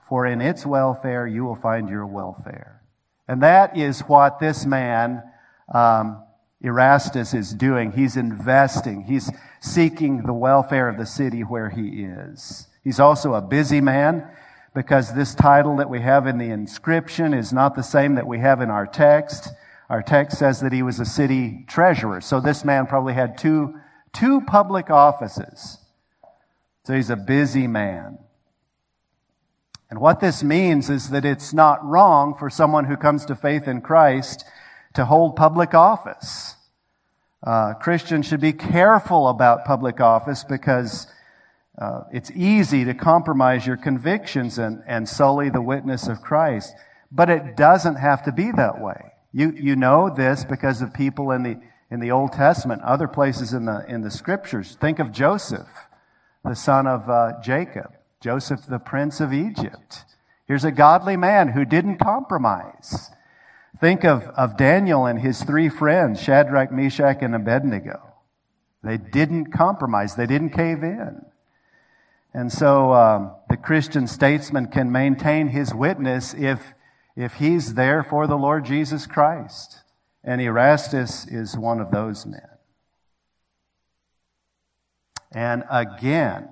for 0.07 0.25
in 0.25 0.41
its 0.41 0.65
welfare 0.65 1.25
you 1.25 1.45
will 1.45 1.55
find 1.55 1.87
your 1.87 2.05
welfare. 2.05 2.81
And 3.25 3.41
that 3.41 3.77
is 3.77 4.01
what 4.01 4.39
this 4.39 4.65
man, 4.65 5.23
um, 5.73 6.23
Erastus 6.61 7.33
is 7.33 7.53
doing. 7.53 7.93
He's 7.93 8.17
investing. 8.17 9.03
He's 9.03 9.31
seeking 9.61 10.23
the 10.23 10.33
welfare 10.33 10.89
of 10.89 10.97
the 10.97 11.05
city 11.05 11.41
where 11.41 11.69
he 11.69 12.03
is. 12.03 12.67
He's 12.83 12.99
also 12.99 13.33
a 13.33 13.41
busy 13.41 13.79
man 13.79 14.27
because 14.77 15.15
this 15.15 15.33
title 15.33 15.77
that 15.77 15.89
we 15.89 16.01
have 16.01 16.27
in 16.27 16.37
the 16.37 16.51
inscription 16.51 17.33
is 17.33 17.51
not 17.51 17.73
the 17.73 17.81
same 17.81 18.13
that 18.13 18.27
we 18.27 18.37
have 18.37 18.61
in 18.61 18.69
our 18.69 18.85
text. 18.85 19.49
Our 19.89 20.03
text 20.03 20.37
says 20.37 20.59
that 20.59 20.71
he 20.71 20.83
was 20.83 20.99
a 20.99 21.05
city 21.05 21.65
treasurer. 21.67 22.21
So 22.21 22.39
this 22.39 22.63
man 22.63 22.85
probably 22.85 23.15
had 23.15 23.39
two, 23.39 23.73
two 24.13 24.39
public 24.41 24.91
offices. 24.91 25.79
So 26.83 26.93
he's 26.93 27.09
a 27.09 27.15
busy 27.15 27.65
man. 27.65 28.19
And 29.89 29.99
what 29.99 30.19
this 30.19 30.43
means 30.43 30.91
is 30.91 31.09
that 31.09 31.25
it's 31.25 31.55
not 31.55 31.83
wrong 31.83 32.35
for 32.37 32.47
someone 32.47 32.85
who 32.85 32.97
comes 32.97 33.25
to 33.25 33.35
faith 33.35 33.67
in 33.67 33.81
Christ 33.81 34.45
to 34.93 35.05
hold 35.05 35.35
public 35.35 35.73
office. 35.73 36.55
Uh, 37.41 37.73
Christians 37.73 38.27
should 38.27 38.41
be 38.41 38.53
careful 38.53 39.27
about 39.27 39.65
public 39.65 39.99
office 39.99 40.43
because 40.43 41.07
uh, 41.77 42.01
it's 42.11 42.31
easy 42.31 42.83
to 42.85 42.93
compromise 42.93 43.67
your 43.67 43.77
convictions 43.77 44.57
and, 44.57 44.81
and 44.87 45.07
sully 45.07 45.49
the 45.49 45.61
witness 45.61 46.07
of 46.07 46.21
Christ, 46.21 46.73
but 47.11 47.29
it 47.29 47.55
doesn't 47.55 47.95
have 47.95 48.23
to 48.23 48.31
be 48.31 48.51
that 48.51 48.81
way. 48.81 49.13
You, 49.31 49.51
you 49.51 49.75
know 49.75 50.09
this 50.09 50.43
because 50.43 50.81
of 50.81 50.93
people 50.93 51.31
in 51.31 51.43
the, 51.43 51.59
in 51.91 51.99
the 51.99 52.11
Old 52.11 52.33
Testament, 52.33 52.81
other 52.81 53.07
places 53.07 53.53
in 53.53 53.65
the, 53.65 53.85
in 53.87 54.01
the 54.01 54.09
scriptures. 54.09 54.75
Think 54.79 54.97
of 54.97 55.11
Joseph, 55.11 55.69
the 56.43 56.55
son 56.55 56.87
of 56.87 57.07
uh, 57.09 57.33
Jacob, 57.43 57.93
Joseph, 58.21 58.61
the 58.67 58.79
prince 58.79 59.19
of 59.19 59.31
Egypt. 59.31 60.03
Here's 60.47 60.65
a 60.65 60.71
godly 60.71 61.17
man 61.17 61.49
who 61.49 61.65
didn't 61.65 61.97
compromise. 61.97 63.11
Think 63.79 64.03
of, 64.03 64.23
of 64.29 64.57
Daniel 64.57 65.05
and 65.05 65.19
his 65.19 65.43
three 65.43 65.69
friends, 65.69 66.23
Shadrach, 66.23 66.71
Meshach, 66.71 67.17
and 67.21 67.35
Abednego. 67.35 68.01
They 68.83 68.97
didn't 68.97 69.51
compromise. 69.51 70.15
They 70.15 70.25
didn't 70.25 70.51
cave 70.51 70.81
in. 70.81 71.21
And 72.37 72.53
so 72.53 72.93
um, 72.93 73.31
the 73.49 73.57
Christian 73.57 74.05
statesman 74.05 74.67
can 74.67 74.91
maintain 74.91 75.47
his 75.47 75.73
witness 75.73 76.35
if, 76.35 76.75
if 77.15 77.33
he's 77.33 77.73
there 77.73 78.03
for 78.03 78.27
the 78.27 78.37
Lord 78.37 78.63
Jesus 78.63 79.07
Christ. 79.07 79.79
And 80.23 80.39
Erastus 80.39 81.25
is 81.25 81.57
one 81.57 81.79
of 81.81 81.89
those 81.89 82.27
men. 82.27 82.47
And 85.31 85.63
again, 85.67 86.49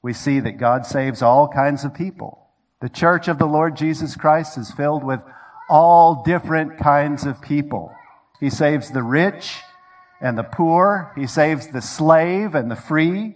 we 0.00 0.12
see 0.12 0.38
that 0.38 0.58
God 0.58 0.86
saves 0.86 1.22
all 1.22 1.48
kinds 1.48 1.84
of 1.84 1.92
people. 1.92 2.46
The 2.80 2.88
church 2.88 3.26
of 3.26 3.38
the 3.38 3.46
Lord 3.46 3.76
Jesus 3.76 4.14
Christ 4.14 4.56
is 4.56 4.70
filled 4.70 5.02
with 5.02 5.24
all 5.68 6.22
different 6.22 6.78
kinds 6.78 7.26
of 7.26 7.42
people. 7.42 7.92
He 8.38 8.48
saves 8.48 8.92
the 8.92 9.02
rich 9.02 9.56
and 10.20 10.38
the 10.38 10.44
poor. 10.44 11.12
He 11.16 11.26
saves 11.26 11.66
the 11.66 11.82
slave 11.82 12.54
and 12.54 12.70
the 12.70 12.76
free. 12.76 13.34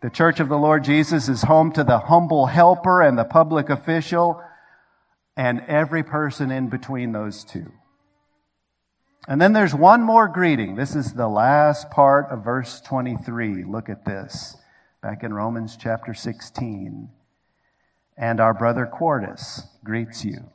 The 0.00 0.10
church 0.10 0.40
of 0.40 0.48
the 0.48 0.56
Lord 0.56 0.82
Jesus 0.82 1.28
is 1.28 1.42
home 1.42 1.72
to 1.72 1.84
the 1.84 1.98
humble 1.98 2.46
helper 2.46 3.02
and 3.02 3.18
the 3.18 3.24
public 3.24 3.68
official 3.68 4.42
and 5.36 5.60
every 5.68 6.02
person 6.02 6.50
in 6.50 6.68
between 6.70 7.12
those 7.12 7.44
two. 7.44 7.72
And 9.28 9.40
then 9.40 9.52
there's 9.52 9.74
one 9.74 10.02
more 10.02 10.26
greeting. 10.26 10.76
This 10.76 10.96
is 10.96 11.12
the 11.12 11.28
last 11.28 11.90
part 11.90 12.30
of 12.30 12.42
verse 12.42 12.80
23. 12.80 13.64
Look 13.64 13.90
at 13.90 14.06
this. 14.06 14.56
Back 15.02 15.22
in 15.22 15.34
Romans 15.34 15.76
chapter 15.78 16.14
16. 16.14 17.10
And 18.16 18.40
our 18.40 18.54
brother 18.54 18.86
Quartus 18.86 19.64
greets 19.84 20.24
you. 20.24 20.50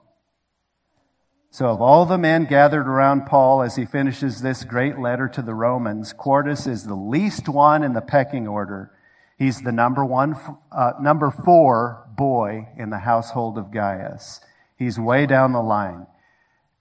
So, 1.52 1.68
of 1.68 1.82
all 1.82 2.06
the 2.06 2.18
men 2.18 2.46
gathered 2.46 2.88
around 2.88 3.28
Paul 3.28 3.62
as 3.62 3.76
he 3.76 3.86
finishes 3.86 4.42
this 4.42 4.64
great 4.64 5.00
letter 5.00 5.30
to 5.30 5.42
the 5.42 5.54
Romans, 5.54 6.14
Quartus 6.14 6.68
is 6.68 6.84
the 6.86 6.96
least 6.96 7.48
one 7.48 7.84
in 7.84 7.94
the 7.94 8.02
pecking 8.02 8.48
order. 8.48 8.92
He's 9.38 9.62
the 9.62 9.72
number 9.72 10.06
one, 10.06 10.36
uh, 10.72 10.94
number 11.02 11.32
four 11.32 12.08
boy 12.16 12.70
in 12.78 12.90
the 12.90 13.00
household 13.00 13.58
of 13.58 13.72
Gaius. 13.72 14.40
He's 14.78 15.00
way 15.00 15.26
down 15.26 15.54
the 15.54 15.62
line. 15.62 16.08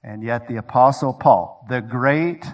And 0.03 0.23
yet 0.23 0.49
the 0.49 0.57
apostle 0.57 1.15
Paul, 1.15 1.67
the 1.69 1.81
great 1.81 2.45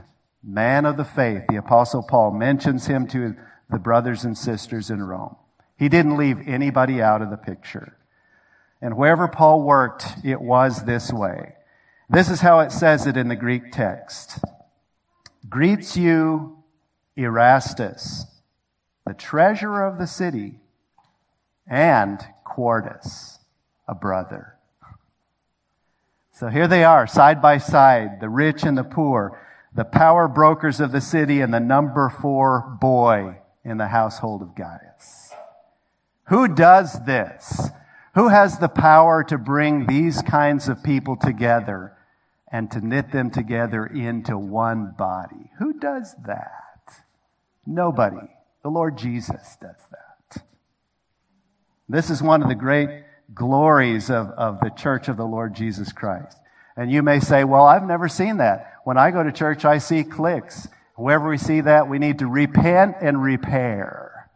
man 0.42 0.86
of 0.86 0.96
the 0.96 1.04
faith, 1.04 1.42
the 1.48 1.56
apostle 1.56 2.02
Paul 2.02 2.32
mentions 2.32 2.86
him 2.86 3.06
to 3.08 3.34
the 3.68 3.78
brothers 3.78 4.24
and 4.24 4.36
sisters 4.36 4.90
in 4.90 5.02
Rome. 5.02 5.36
He 5.76 5.88
didn't 5.88 6.16
leave 6.16 6.46
anybody 6.46 7.02
out 7.02 7.22
of 7.22 7.30
the 7.30 7.36
picture. 7.36 7.96
And 8.80 8.96
wherever 8.96 9.28
Paul 9.28 9.62
worked, 9.62 10.06
it 10.24 10.40
was 10.40 10.84
this 10.84 11.12
way. 11.12 11.54
This 12.08 12.30
is 12.30 12.40
how 12.40 12.60
it 12.60 12.72
says 12.72 13.06
it 13.06 13.16
in 13.16 13.28
the 13.28 13.36
Greek 13.36 13.72
text. 13.72 14.38
Greets 15.48 15.96
you 15.96 16.56
Erastus, 17.16 18.26
the 19.11 19.14
treasurer 19.14 19.85
of 19.85 19.99
the 19.99 20.07
city, 20.07 20.61
and 21.66 22.25
Quartus, 22.44 23.40
a 23.88 23.94
brother. 23.94 24.55
So 26.31 26.46
here 26.46 26.68
they 26.68 26.85
are, 26.85 27.09
side 27.09 27.42
by 27.42 27.59
side, 27.59 28.20
the 28.20 28.29
rich 28.29 28.62
and 28.62 28.79
the 28.79 28.85
poor, 28.85 29.37
the 29.75 29.85
power 29.85 30.29
brokers 30.29 30.79
of 30.79 30.92
the 30.92 31.01
city, 31.01 31.40
and 31.40 31.53
the 31.53 31.59
number 31.59 32.09
four 32.09 32.79
boy 32.81 33.38
in 33.64 33.79
the 33.79 33.88
household 33.88 34.42
of 34.42 34.55
Gaius. 34.55 35.33
Who 36.29 36.46
does 36.46 37.05
this? 37.05 37.68
Who 38.14 38.29
has 38.29 38.59
the 38.59 38.68
power 38.68 39.25
to 39.25 39.38
bring 39.38 39.87
these 39.87 40.23
kinds 40.23 40.68
of 40.68 40.85
people 40.85 41.16
together 41.16 41.96
and 42.46 42.70
to 42.70 42.81
knit 42.81 43.11
them 43.11 43.33
together 43.33 43.85
into 43.87 44.38
one 44.38 44.94
body? 44.96 45.51
Who 45.59 45.73
does 45.81 46.14
that? 46.25 47.03
Nobody. 47.66 48.29
The 48.62 48.70
Lord 48.70 48.99
Jesus 48.99 49.57
does 49.61 49.83
that. 49.90 50.42
This 51.88 52.11
is 52.11 52.23
one 52.23 52.42
of 52.42 52.49
the 52.49 52.55
great 52.55 53.05
glories 53.35 54.11
of, 54.11 54.29
of 54.29 54.61
the 54.61 54.70
church 54.70 55.09
of 55.09 55.16
the 55.16 55.25
Lord 55.25 55.55
Jesus 55.55 55.92
Christ. 55.92 56.37
And 56.77 56.90
you 56.90 57.03
may 57.03 57.20
say, 57.20 57.44
well, 57.44 57.64
I've 57.64 57.87
never 57.87 58.09
seen 58.09 58.37
that. 58.37 58.75
When 58.85 58.96
I 58.96 59.11
go 59.11 59.23
to 59.23 59.33
church, 59.33 59.64
I 59.64 59.79
see 59.79 60.05
cliques. 60.05 60.68
Wherever 60.94 61.29
we 61.29 61.38
see 61.38 61.62
that, 61.62 61.88
we 61.88 61.99
need 61.99 62.18
to 62.18 62.27
repent 62.27 62.96
and 63.01 63.23
repair. 63.23 64.31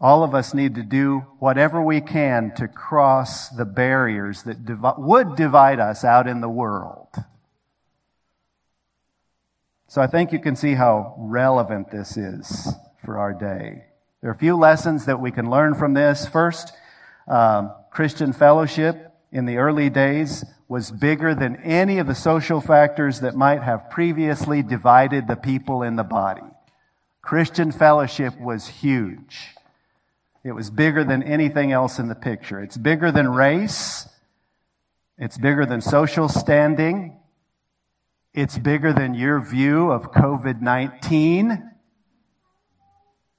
All 0.00 0.24
of 0.24 0.34
us 0.34 0.54
need 0.54 0.74
to 0.76 0.82
do 0.82 1.26
whatever 1.38 1.82
we 1.82 2.00
can 2.00 2.52
to 2.56 2.68
cross 2.68 3.50
the 3.50 3.66
barriers 3.66 4.42
that 4.44 4.64
divi- 4.64 4.94
would 4.98 5.36
divide 5.36 5.78
us 5.78 6.04
out 6.04 6.26
in 6.26 6.40
the 6.40 6.48
world. 6.48 7.08
So 9.90 10.00
I 10.00 10.06
think 10.06 10.30
you 10.30 10.38
can 10.38 10.54
see 10.54 10.74
how 10.74 11.16
relevant 11.18 11.90
this 11.90 12.16
is 12.16 12.74
for 13.04 13.18
our 13.18 13.32
day. 13.32 13.86
There 14.20 14.30
are 14.30 14.32
a 14.32 14.38
few 14.38 14.56
lessons 14.56 15.06
that 15.06 15.18
we 15.18 15.32
can 15.32 15.50
learn 15.50 15.74
from 15.74 15.94
this. 15.94 16.28
First, 16.28 16.72
um, 17.26 17.72
Christian 17.90 18.32
fellowship 18.32 19.12
in 19.32 19.46
the 19.46 19.56
early 19.56 19.90
days 19.90 20.44
was 20.68 20.92
bigger 20.92 21.34
than 21.34 21.56
any 21.64 21.98
of 21.98 22.06
the 22.06 22.14
social 22.14 22.60
factors 22.60 23.18
that 23.18 23.34
might 23.34 23.64
have 23.64 23.90
previously 23.90 24.62
divided 24.62 25.26
the 25.26 25.34
people 25.34 25.82
in 25.82 25.96
the 25.96 26.04
body. 26.04 26.46
Christian 27.20 27.72
fellowship 27.72 28.38
was 28.38 28.68
huge. 28.68 29.56
It 30.44 30.52
was 30.52 30.70
bigger 30.70 31.02
than 31.02 31.24
anything 31.24 31.72
else 31.72 31.98
in 31.98 32.06
the 32.06 32.14
picture. 32.14 32.62
It's 32.62 32.76
bigger 32.76 33.10
than 33.10 33.26
race. 33.26 34.08
It's 35.18 35.36
bigger 35.36 35.66
than 35.66 35.80
social 35.80 36.28
standing. 36.28 37.19
It's 38.32 38.58
bigger 38.58 38.92
than 38.92 39.14
your 39.14 39.40
view 39.40 39.90
of 39.90 40.12
COVID 40.12 40.60
19. 40.60 41.70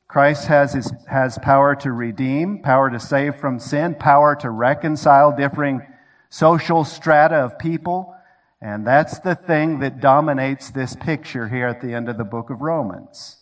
Christ 0.08 0.47
has, 0.47 0.73
his, 0.73 0.91
has 1.08 1.38
power 1.38 1.73
to 1.75 1.91
redeem, 1.93 2.62
power 2.62 2.89
to 2.89 2.99
save 2.99 3.38
from 3.38 3.60
sin, 3.60 3.95
power 3.95 4.36
to 4.36 4.49
reconcile 4.49 5.34
differing 5.34 5.88
social 6.30 6.84
strata 6.84 7.36
of 7.36 7.58
people. 7.58 8.13
And 8.60 8.86
that's 8.86 9.19
the 9.19 9.36
thing 9.36 9.80
that 9.80 10.01
dominates 10.01 10.69
this 10.69 10.97
picture 10.97 11.47
here 11.47 11.67
at 11.67 11.80
the 11.80 11.93
end 11.93 12.10
of 12.10 12.17
the 12.17 12.25
book 12.25 12.49
of 12.49 12.60
Romans. 12.60 13.38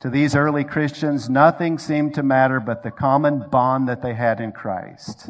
To 0.00 0.08
these 0.08 0.34
early 0.34 0.64
Christians, 0.64 1.28
nothing 1.28 1.78
seemed 1.78 2.14
to 2.14 2.22
matter 2.22 2.60
but 2.60 2.82
the 2.82 2.90
common 2.90 3.50
bond 3.50 3.86
that 3.86 4.00
they 4.00 4.14
had 4.14 4.40
in 4.40 4.52
Christ. 4.52 5.28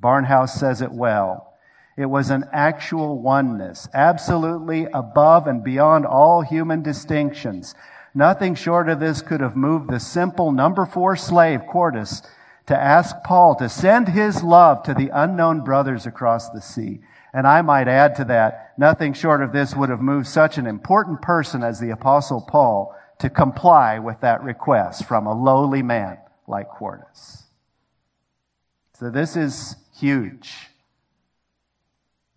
Barnhouse 0.00 0.50
says 0.50 0.80
it 0.80 0.92
well. 0.92 1.47
It 1.98 2.06
was 2.06 2.30
an 2.30 2.44
actual 2.52 3.18
oneness, 3.18 3.88
absolutely 3.92 4.86
above 4.94 5.48
and 5.48 5.64
beyond 5.64 6.06
all 6.06 6.42
human 6.42 6.80
distinctions. 6.80 7.74
Nothing 8.14 8.54
short 8.54 8.88
of 8.88 9.00
this 9.00 9.20
could 9.20 9.40
have 9.40 9.56
moved 9.56 9.90
the 9.90 9.98
simple 9.98 10.52
number 10.52 10.86
four 10.86 11.16
slave, 11.16 11.66
Quartus, 11.66 12.22
to 12.66 12.80
ask 12.80 13.16
Paul 13.24 13.56
to 13.56 13.68
send 13.68 14.10
his 14.10 14.44
love 14.44 14.84
to 14.84 14.94
the 14.94 15.10
unknown 15.12 15.64
brothers 15.64 16.06
across 16.06 16.48
the 16.48 16.60
sea. 16.60 17.00
And 17.34 17.48
I 17.48 17.62
might 17.62 17.88
add 17.88 18.14
to 18.14 18.24
that, 18.26 18.74
nothing 18.78 19.12
short 19.12 19.42
of 19.42 19.50
this 19.50 19.74
would 19.74 19.90
have 19.90 20.00
moved 20.00 20.28
such 20.28 20.56
an 20.56 20.68
important 20.68 21.20
person 21.20 21.64
as 21.64 21.80
the 21.80 21.90
apostle 21.90 22.46
Paul 22.48 22.94
to 23.18 23.28
comply 23.28 23.98
with 23.98 24.20
that 24.20 24.40
request 24.44 25.04
from 25.04 25.26
a 25.26 25.34
lowly 25.34 25.82
man 25.82 26.18
like 26.46 26.68
Quartus. 26.68 27.42
So 28.94 29.10
this 29.10 29.36
is 29.36 29.74
huge. 29.98 30.67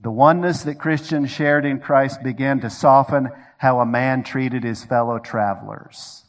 The 0.01 0.11
oneness 0.11 0.63
that 0.63 0.79
Christians 0.79 1.29
shared 1.29 1.63
in 1.63 1.79
Christ 1.79 2.23
began 2.23 2.59
to 2.61 2.69
soften 2.69 3.29
how 3.57 3.79
a 3.79 3.85
man 3.85 4.23
treated 4.23 4.63
his 4.63 4.83
fellow 4.83 5.19
travelers. 5.19 6.25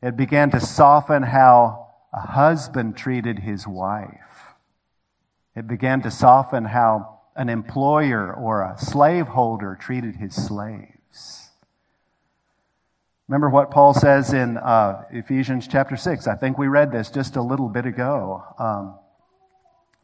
It 0.00 0.16
began 0.16 0.52
to 0.52 0.60
soften 0.60 1.24
how 1.24 1.88
a 2.12 2.20
husband 2.20 2.96
treated 2.96 3.40
his 3.40 3.66
wife. 3.66 4.54
It 5.56 5.66
began 5.66 6.00
to 6.02 6.10
soften 6.12 6.66
how 6.66 7.18
an 7.34 7.48
employer 7.48 8.32
or 8.32 8.62
a 8.62 8.78
slaveholder 8.78 9.76
treated 9.80 10.16
his 10.16 10.34
slaves. 10.34 11.50
Remember 13.26 13.50
what 13.50 13.72
Paul 13.72 13.94
says 13.94 14.32
in 14.32 14.58
uh, 14.58 15.02
Ephesians 15.10 15.66
chapter 15.66 15.96
6. 15.96 16.28
I 16.28 16.36
think 16.36 16.56
we 16.56 16.68
read 16.68 16.92
this 16.92 17.10
just 17.10 17.34
a 17.34 17.42
little 17.42 17.68
bit 17.68 17.84
ago. 17.84 18.44
Um, 18.58 18.94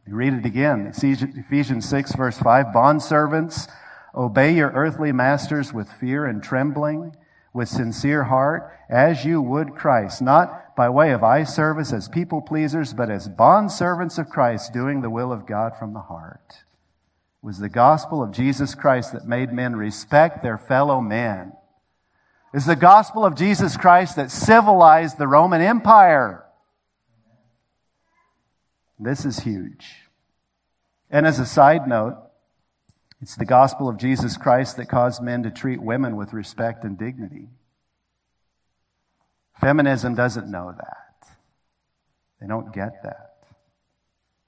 you 0.06 0.14
read 0.14 0.34
it 0.34 0.44
again. 0.44 0.92
Ephesians 0.94 1.88
6, 1.88 2.14
verse 2.16 2.38
5. 2.38 2.66
Bondservants, 2.66 3.70
Obey 4.14 4.54
your 4.54 4.70
earthly 4.72 5.12
masters 5.12 5.72
with 5.72 5.90
fear 5.92 6.26
and 6.26 6.42
trembling, 6.42 7.14
with 7.52 7.68
sincere 7.68 8.24
heart, 8.24 8.76
as 8.90 9.24
you 9.24 9.40
would 9.40 9.74
Christ, 9.74 10.20
not 10.20 10.74
by 10.74 10.88
way 10.88 11.12
of 11.12 11.22
eye 11.22 11.44
service 11.44 11.92
as 11.92 12.08
people 12.08 12.40
pleasers, 12.42 12.92
but 12.92 13.10
as 13.10 13.28
bondservants 13.28 14.18
of 14.18 14.28
Christ, 14.28 14.72
doing 14.72 15.00
the 15.00 15.10
will 15.10 15.32
of 15.32 15.46
God 15.46 15.76
from 15.78 15.94
the 15.94 16.00
heart. 16.00 16.64
It 17.42 17.46
was 17.46 17.58
the 17.58 17.68
gospel 17.68 18.22
of 18.22 18.32
Jesus 18.32 18.74
Christ 18.74 19.12
that 19.12 19.26
made 19.26 19.52
men 19.52 19.76
respect 19.76 20.42
their 20.42 20.58
fellow 20.58 21.00
men. 21.00 21.52
It's 22.52 22.66
the 22.66 22.76
gospel 22.76 23.24
of 23.24 23.34
Jesus 23.34 23.76
Christ 23.76 24.16
that 24.16 24.30
civilized 24.30 25.16
the 25.16 25.28
Roman 25.28 25.62
Empire. 25.62 26.44
This 29.02 29.24
is 29.24 29.40
huge. 29.40 30.08
And 31.10 31.26
as 31.26 31.38
a 31.38 31.46
side 31.46 31.88
note, 31.88 32.16
It's 33.22 33.36
the 33.36 33.44
gospel 33.44 33.88
of 33.88 33.98
Jesus 33.98 34.36
Christ 34.36 34.76
that 34.78 34.88
caused 34.88 35.22
men 35.22 35.44
to 35.44 35.50
treat 35.50 35.80
women 35.80 36.16
with 36.16 36.32
respect 36.32 36.82
and 36.82 36.98
dignity. 36.98 37.46
Feminism 39.60 40.16
doesn't 40.16 40.50
know 40.50 40.74
that. 40.76 41.28
They 42.40 42.48
don't 42.48 42.74
get 42.74 43.04
that. 43.04 43.36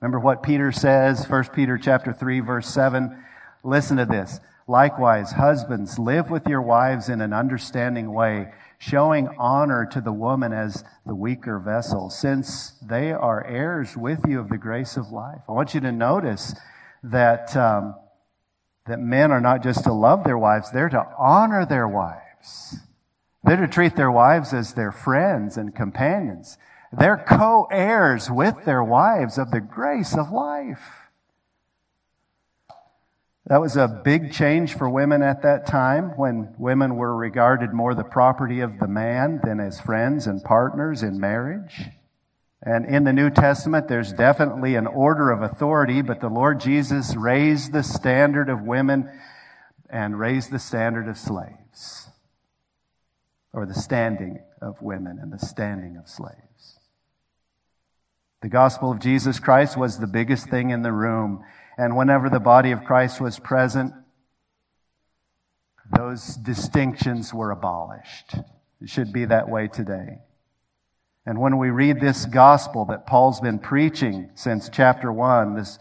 Remember 0.00 0.18
what 0.18 0.42
Peter 0.42 0.72
says, 0.72 1.24
1 1.28 1.44
Peter 1.54 1.78
chapter 1.78 2.12
3 2.12 2.40
verse 2.40 2.66
7. 2.68 3.16
Listen 3.62 3.96
to 3.98 4.06
this. 4.06 4.40
Likewise, 4.66 5.32
husbands, 5.32 5.98
live 5.98 6.30
with 6.30 6.46
your 6.46 6.62
wives 6.62 7.10
in 7.10 7.20
an 7.20 7.34
understanding 7.34 8.12
way, 8.14 8.50
showing 8.78 9.28
honor 9.38 9.86
to 9.92 10.00
the 10.00 10.12
woman 10.12 10.54
as 10.54 10.84
the 11.04 11.14
weaker 11.14 11.58
vessel, 11.58 12.08
since 12.08 12.72
they 12.80 13.12
are 13.12 13.46
heirs 13.46 13.94
with 13.96 14.20
you 14.26 14.40
of 14.40 14.48
the 14.48 14.56
grace 14.56 14.96
of 14.96 15.10
life. 15.10 15.42
I 15.48 15.52
want 15.52 15.74
you 15.74 15.80
to 15.80 15.92
notice 15.92 16.54
that, 17.02 17.54
um, 17.54 17.94
that 18.86 19.00
men 19.00 19.30
are 19.30 19.40
not 19.40 19.62
just 19.62 19.84
to 19.84 19.92
love 19.92 20.24
their 20.24 20.38
wives, 20.38 20.70
they're 20.70 20.88
to 20.88 21.06
honor 21.18 21.66
their 21.66 21.86
wives. 21.86 22.76
They're 23.42 23.58
to 23.58 23.68
treat 23.68 23.96
their 23.96 24.10
wives 24.10 24.54
as 24.54 24.72
their 24.72 24.92
friends 24.92 25.58
and 25.58 25.74
companions. 25.74 26.56
They're 26.90 27.22
co-heirs 27.28 28.30
with 28.30 28.64
their 28.64 28.82
wives 28.82 29.36
of 29.36 29.50
the 29.50 29.60
grace 29.60 30.16
of 30.16 30.30
life. 30.30 31.03
That 33.46 33.60
was 33.60 33.76
a 33.76 33.88
big 33.88 34.32
change 34.32 34.74
for 34.74 34.88
women 34.88 35.22
at 35.22 35.42
that 35.42 35.66
time 35.66 36.16
when 36.16 36.54
women 36.58 36.96
were 36.96 37.14
regarded 37.14 37.74
more 37.74 37.94
the 37.94 38.02
property 38.02 38.60
of 38.60 38.78
the 38.78 38.88
man 38.88 39.40
than 39.44 39.60
as 39.60 39.80
friends 39.80 40.26
and 40.26 40.42
partners 40.42 41.02
in 41.02 41.20
marriage. 41.20 41.82
And 42.62 42.86
in 42.86 43.04
the 43.04 43.12
New 43.12 43.28
Testament, 43.28 43.88
there's 43.88 44.14
definitely 44.14 44.76
an 44.76 44.86
order 44.86 45.30
of 45.30 45.42
authority, 45.42 46.00
but 46.00 46.20
the 46.20 46.30
Lord 46.30 46.58
Jesus 46.58 47.14
raised 47.14 47.72
the 47.72 47.82
standard 47.82 48.48
of 48.48 48.62
women 48.62 49.10
and 49.90 50.18
raised 50.18 50.50
the 50.50 50.58
standard 50.58 51.06
of 51.06 51.18
slaves, 51.18 52.08
or 53.52 53.66
the 53.66 53.74
standing 53.74 54.42
of 54.62 54.80
women 54.80 55.18
and 55.20 55.30
the 55.30 55.38
standing 55.38 55.98
of 55.98 56.08
slaves. 56.08 56.78
The 58.40 58.48
gospel 58.48 58.90
of 58.90 58.98
Jesus 58.98 59.38
Christ 59.38 59.76
was 59.76 59.98
the 59.98 60.06
biggest 60.06 60.48
thing 60.48 60.70
in 60.70 60.82
the 60.82 60.92
room. 60.92 61.44
And 61.76 61.96
whenever 61.96 62.30
the 62.30 62.40
body 62.40 62.70
of 62.70 62.84
Christ 62.84 63.20
was 63.20 63.38
present, 63.38 63.92
those 65.96 66.36
distinctions 66.36 67.34
were 67.34 67.50
abolished. 67.50 68.34
It 68.80 68.88
should 68.88 69.12
be 69.12 69.24
that 69.26 69.48
way 69.48 69.68
today. 69.68 70.18
And 71.26 71.40
when 71.40 71.58
we 71.58 71.70
read 71.70 72.00
this 72.00 72.26
gospel 72.26 72.84
that 72.86 73.06
Paul's 73.06 73.40
been 73.40 73.58
preaching 73.58 74.30
since 74.34 74.68
chapter 74.68 75.10
1, 75.10 75.54
this 75.54 75.78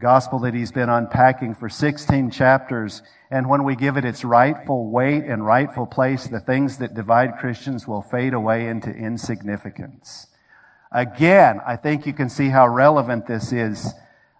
gospel 0.00 0.38
that 0.40 0.54
he's 0.54 0.72
been 0.72 0.88
unpacking 0.88 1.54
for 1.54 1.68
16 1.68 2.30
chapters, 2.30 3.02
and 3.30 3.48
when 3.48 3.64
we 3.64 3.76
give 3.76 3.96
it 3.96 4.04
its 4.04 4.24
rightful 4.24 4.90
weight 4.90 5.24
and 5.24 5.44
rightful 5.44 5.86
place, 5.86 6.26
the 6.26 6.40
things 6.40 6.78
that 6.78 6.94
divide 6.94 7.36
Christians 7.38 7.86
will 7.86 8.02
fade 8.02 8.34
away 8.34 8.66
into 8.66 8.90
insignificance. 8.90 10.28
Again, 10.90 11.60
I 11.66 11.76
think 11.76 12.06
you 12.06 12.12
can 12.12 12.30
see 12.30 12.48
how 12.48 12.66
relevant 12.66 13.26
this 13.26 13.52
is 13.52 13.92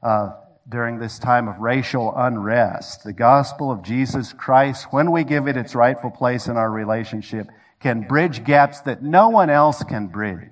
uh, 0.02 0.30
during 0.68 0.98
this 0.98 1.18
time 1.18 1.48
of 1.48 1.58
racial 1.58 2.12
unrest. 2.16 3.04
The 3.04 3.12
gospel 3.12 3.70
of 3.70 3.82
Jesus 3.82 4.32
Christ, 4.32 4.88
when 4.90 5.12
we 5.12 5.22
give 5.24 5.46
it 5.46 5.56
its 5.56 5.74
rightful 5.74 6.10
place 6.10 6.48
in 6.48 6.56
our 6.56 6.70
relationship, 6.70 7.48
can 7.80 8.02
bridge 8.02 8.44
gaps 8.44 8.80
that 8.80 9.02
no 9.02 9.28
one 9.28 9.50
else 9.50 9.82
can 9.84 10.08
bridge. 10.08 10.50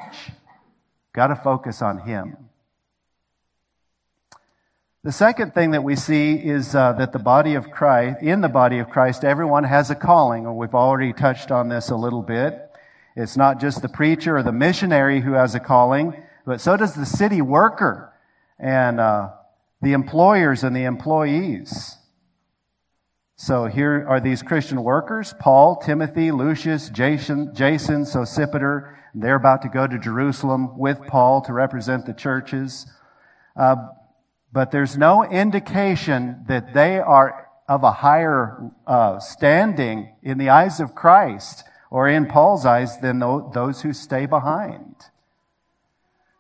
Got 1.13 1.29
to 1.29 1.37
focus 1.37 1.83
on 1.83 1.99
Him. 1.99 2.37
The 5.03 5.13
second 5.13 5.53
thing 5.53 5.73
that 5.73 5.85
we 5.85 5.97
see 5.97 6.35
is 6.35 6.75
uh, 6.75 6.93
that 6.95 7.13
the 7.13 7.19
body 7.19 7.55
of 7.55 7.71
Christ, 7.71 8.23
in 8.23 8.41
the 8.41 8.49
body 8.49 8.79
of 8.79 8.89
Christ, 8.89 9.25
everyone 9.25 9.65
has 9.65 9.91
a 9.91 9.95
calling, 9.95 10.57
we've 10.57 10.75
already 10.75 11.13
touched 11.13 11.51
on 11.51 11.69
this 11.69 11.91
a 11.91 11.97
little 11.97 12.23
bit. 12.23 12.71
It's 13.17 13.37
not 13.37 13.61
just 13.61 13.83
the 13.83 13.89
preacher 13.89 14.39
or 14.39 14.43
the 14.43 14.53
missionary 14.53 15.21
who 15.21 15.33
has 15.33 15.55
a 15.55 15.61
calling, 15.61 16.15
but 16.47 16.61
so 16.61 16.77
does 16.77 16.95
the 16.95 17.05
city 17.05 17.43
worker. 17.43 18.13
And 18.59 18.99
uh, 18.99 19.33
the 19.85 19.93
employers 19.93 20.65
and 20.65 20.75
the 20.75 20.85
employees. 20.85 21.99
So 23.37 23.67
here 23.67 24.07
are 24.09 24.21
these 24.21 24.43
Christian 24.43 24.83
workers 24.83 25.35
Paul, 25.39 25.77
Timothy, 25.77 26.31
Lucius, 26.31 26.89
Jason, 26.89 27.55
Jason 27.55 28.05
Sosipater. 28.05 28.97
They're 29.15 29.37
about 29.37 29.63
to 29.63 29.69
go 29.69 29.87
to 29.87 29.99
Jerusalem 29.99 30.79
with 30.79 31.01
Paul 31.07 31.43
to 31.43 31.53
represent 31.53 32.07
the 32.07 32.15
churches. 32.15 32.87
Uh, 33.55 33.77
but 34.53 34.71
there's 34.71 34.97
no 34.97 35.23
indication 35.25 36.45
that 36.49 36.75
they 36.75 36.99
are 36.99 37.49
of 37.69 37.83
a 37.83 37.93
higher 37.93 38.71
uh, 38.87 39.19
standing 39.19 40.15
in 40.23 40.39
the 40.39 40.49
eyes 40.49 40.81
of 40.81 40.95
Christ 40.95 41.65
or 41.91 42.09
in 42.09 42.27
Paul's 42.27 42.65
eyes 42.65 42.99
than 42.99 43.19
those 43.19 43.83
who 43.83 43.93
stay 43.93 44.27
behind. 44.27 44.95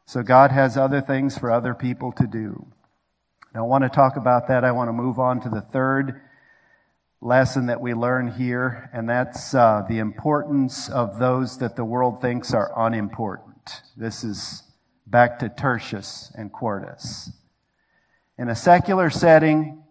So 0.07 0.23
God 0.23 0.51
has 0.51 0.77
other 0.77 1.01
things 1.01 1.37
for 1.37 1.51
other 1.51 1.75
people 1.75 2.11
to 2.13 2.27
do. 2.27 2.74
I 3.57 3.61
want 3.61 3.85
to 3.85 3.89
talk 3.89 4.17
about 4.17 4.49
that. 4.49 4.65
I 4.65 4.73
want 4.73 4.89
to 4.89 4.93
move 4.93 5.21
on 5.21 5.41
to 5.43 5.49
the 5.49 5.61
third 5.61 6.21
lesson 7.21 7.67
that 7.67 7.81
we 7.81 7.95
learn 7.95 8.33
here, 8.33 8.91
and 8.93 9.09
that's 9.09 9.55
uh, 9.55 9.85
the 9.89 9.99
importance 9.99 10.89
of 10.89 11.21
those 11.21 11.59
that 11.59 11.77
the 11.77 11.85
world 11.85 12.21
thinks 12.21 12.53
are 12.53 12.73
unimportant. 12.77 13.83
This 13.97 14.25
is 14.25 14.65
back 15.07 15.39
to 15.39 15.49
Tertius 15.49 16.33
and 16.37 16.53
Quartus. 16.53 17.31
In 18.37 18.49
a 18.49 18.57
secular 18.57 19.09
setting, 19.09 19.85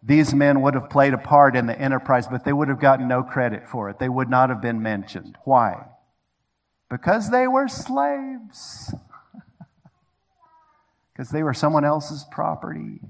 these 0.00 0.32
men 0.32 0.62
would 0.62 0.74
have 0.74 0.88
played 0.88 1.14
a 1.14 1.18
part 1.18 1.56
in 1.56 1.66
the 1.66 1.76
enterprise, 1.76 2.28
but 2.28 2.44
they 2.44 2.52
would 2.52 2.68
have 2.68 2.80
gotten 2.80 3.08
no 3.08 3.24
credit 3.24 3.68
for 3.68 3.90
it. 3.90 3.98
They 3.98 4.08
would 4.08 4.30
not 4.30 4.50
have 4.50 4.62
been 4.62 4.80
mentioned. 4.80 5.36
Why? 5.42 5.84
Because 6.88 7.30
they 7.30 7.48
were 7.48 7.66
slaves 7.66 8.94
because 11.18 11.32
they 11.32 11.42
were 11.42 11.52
someone 11.52 11.84
else's 11.84 12.24
property. 12.30 13.00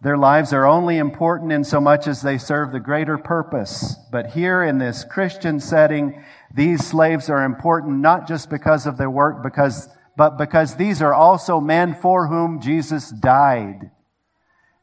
Their 0.00 0.16
lives 0.16 0.50
are 0.54 0.64
only 0.64 0.96
important 0.96 1.52
in 1.52 1.62
so 1.62 1.78
much 1.78 2.06
as 2.06 2.22
they 2.22 2.38
serve 2.38 2.72
the 2.72 2.80
greater 2.80 3.18
purpose. 3.18 3.96
But 4.10 4.30
here 4.30 4.62
in 4.62 4.78
this 4.78 5.04
Christian 5.04 5.60
setting, 5.60 6.24
these 6.54 6.86
slaves 6.86 7.28
are 7.28 7.44
important 7.44 8.00
not 8.00 8.26
just 8.26 8.48
because 8.48 8.86
of 8.86 8.96
their 8.96 9.10
work, 9.10 9.42
because, 9.42 9.90
but 10.16 10.38
because 10.38 10.76
these 10.76 11.02
are 11.02 11.12
also 11.12 11.60
men 11.60 11.94
for 12.00 12.28
whom 12.28 12.58
Jesus 12.58 13.10
died. 13.10 13.90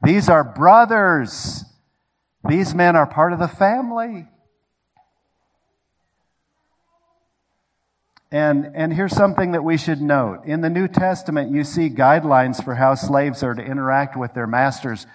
These 0.03 0.29
are 0.29 0.43
brothers. 0.43 1.65
These 2.47 2.75
men 2.75 2.95
are 2.95 3.07
part 3.07 3.33
of 3.33 3.39
the 3.39 3.47
family. 3.47 4.27
And, 8.31 8.71
and 8.75 8.93
here's 8.93 9.15
something 9.15 9.53
that 9.53 9.63
we 9.63 9.77
should 9.77 10.01
note. 10.01 10.45
In 10.45 10.61
the 10.61 10.69
New 10.69 10.87
Testament, 10.87 11.51
you 11.51 11.63
see 11.63 11.89
guidelines 11.89 12.63
for 12.63 12.75
how 12.75 12.93
slaves 12.93 13.41
are 13.41 13.55
to 13.55 13.61
interact 13.61 14.15
with 14.15 14.33
their 14.33 14.45
masters, 14.45 15.07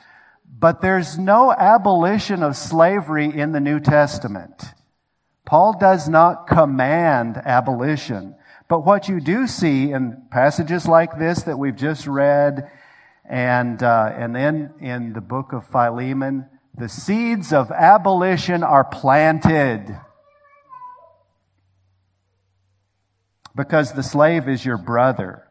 but 0.58 0.80
there's 0.80 1.16
no 1.18 1.52
abolition 1.52 2.42
of 2.42 2.56
slavery 2.56 3.26
in 3.26 3.52
the 3.52 3.60
New 3.60 3.78
Testament. 3.78 4.64
Paul 5.44 5.78
does 5.78 6.08
not 6.08 6.46
command 6.46 7.36
abolition. 7.36 8.34
But 8.68 8.84
what 8.84 9.08
you 9.08 9.20
do 9.20 9.46
see 9.46 9.92
in 9.92 10.22
passages 10.30 10.88
like 10.88 11.18
this 11.18 11.42
that 11.42 11.58
we've 11.58 11.76
just 11.76 12.06
read, 12.06 12.70
and, 13.28 13.82
uh, 13.82 14.12
and 14.16 14.34
then 14.34 14.74
in 14.80 15.12
the 15.12 15.20
book 15.20 15.52
of 15.52 15.66
Philemon, 15.66 16.46
the 16.76 16.88
seeds 16.88 17.52
of 17.52 17.70
abolition 17.70 18.62
are 18.62 18.84
planted. 18.84 19.96
Because 23.54 23.92
the 23.92 24.02
slave 24.02 24.48
is 24.48 24.64
your 24.64 24.78
brother. 24.78 25.46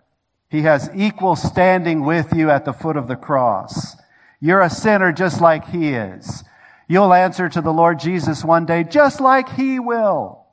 He 0.50 0.62
has 0.64 0.90
equal 0.94 1.36
standing 1.36 2.04
with 2.04 2.34
you 2.34 2.50
at 2.50 2.66
the 2.66 2.74
foot 2.74 2.98
of 2.98 3.08
the 3.08 3.16
cross. 3.16 3.96
You're 4.40 4.62
a 4.62 4.70
sinner 4.70 5.12
just 5.12 5.42
like 5.42 5.70
he 5.70 5.90
is. 5.90 6.44
You'll 6.88 7.14
answer 7.14 7.50
to 7.50 7.62
the 7.62 7.74
Lord 7.74 8.00
Jesus 8.00 8.44
one 8.44 8.66
day 8.66 8.84
just 8.84 9.20
like 9.20 9.50
he 9.50 9.80
will. 9.80 10.44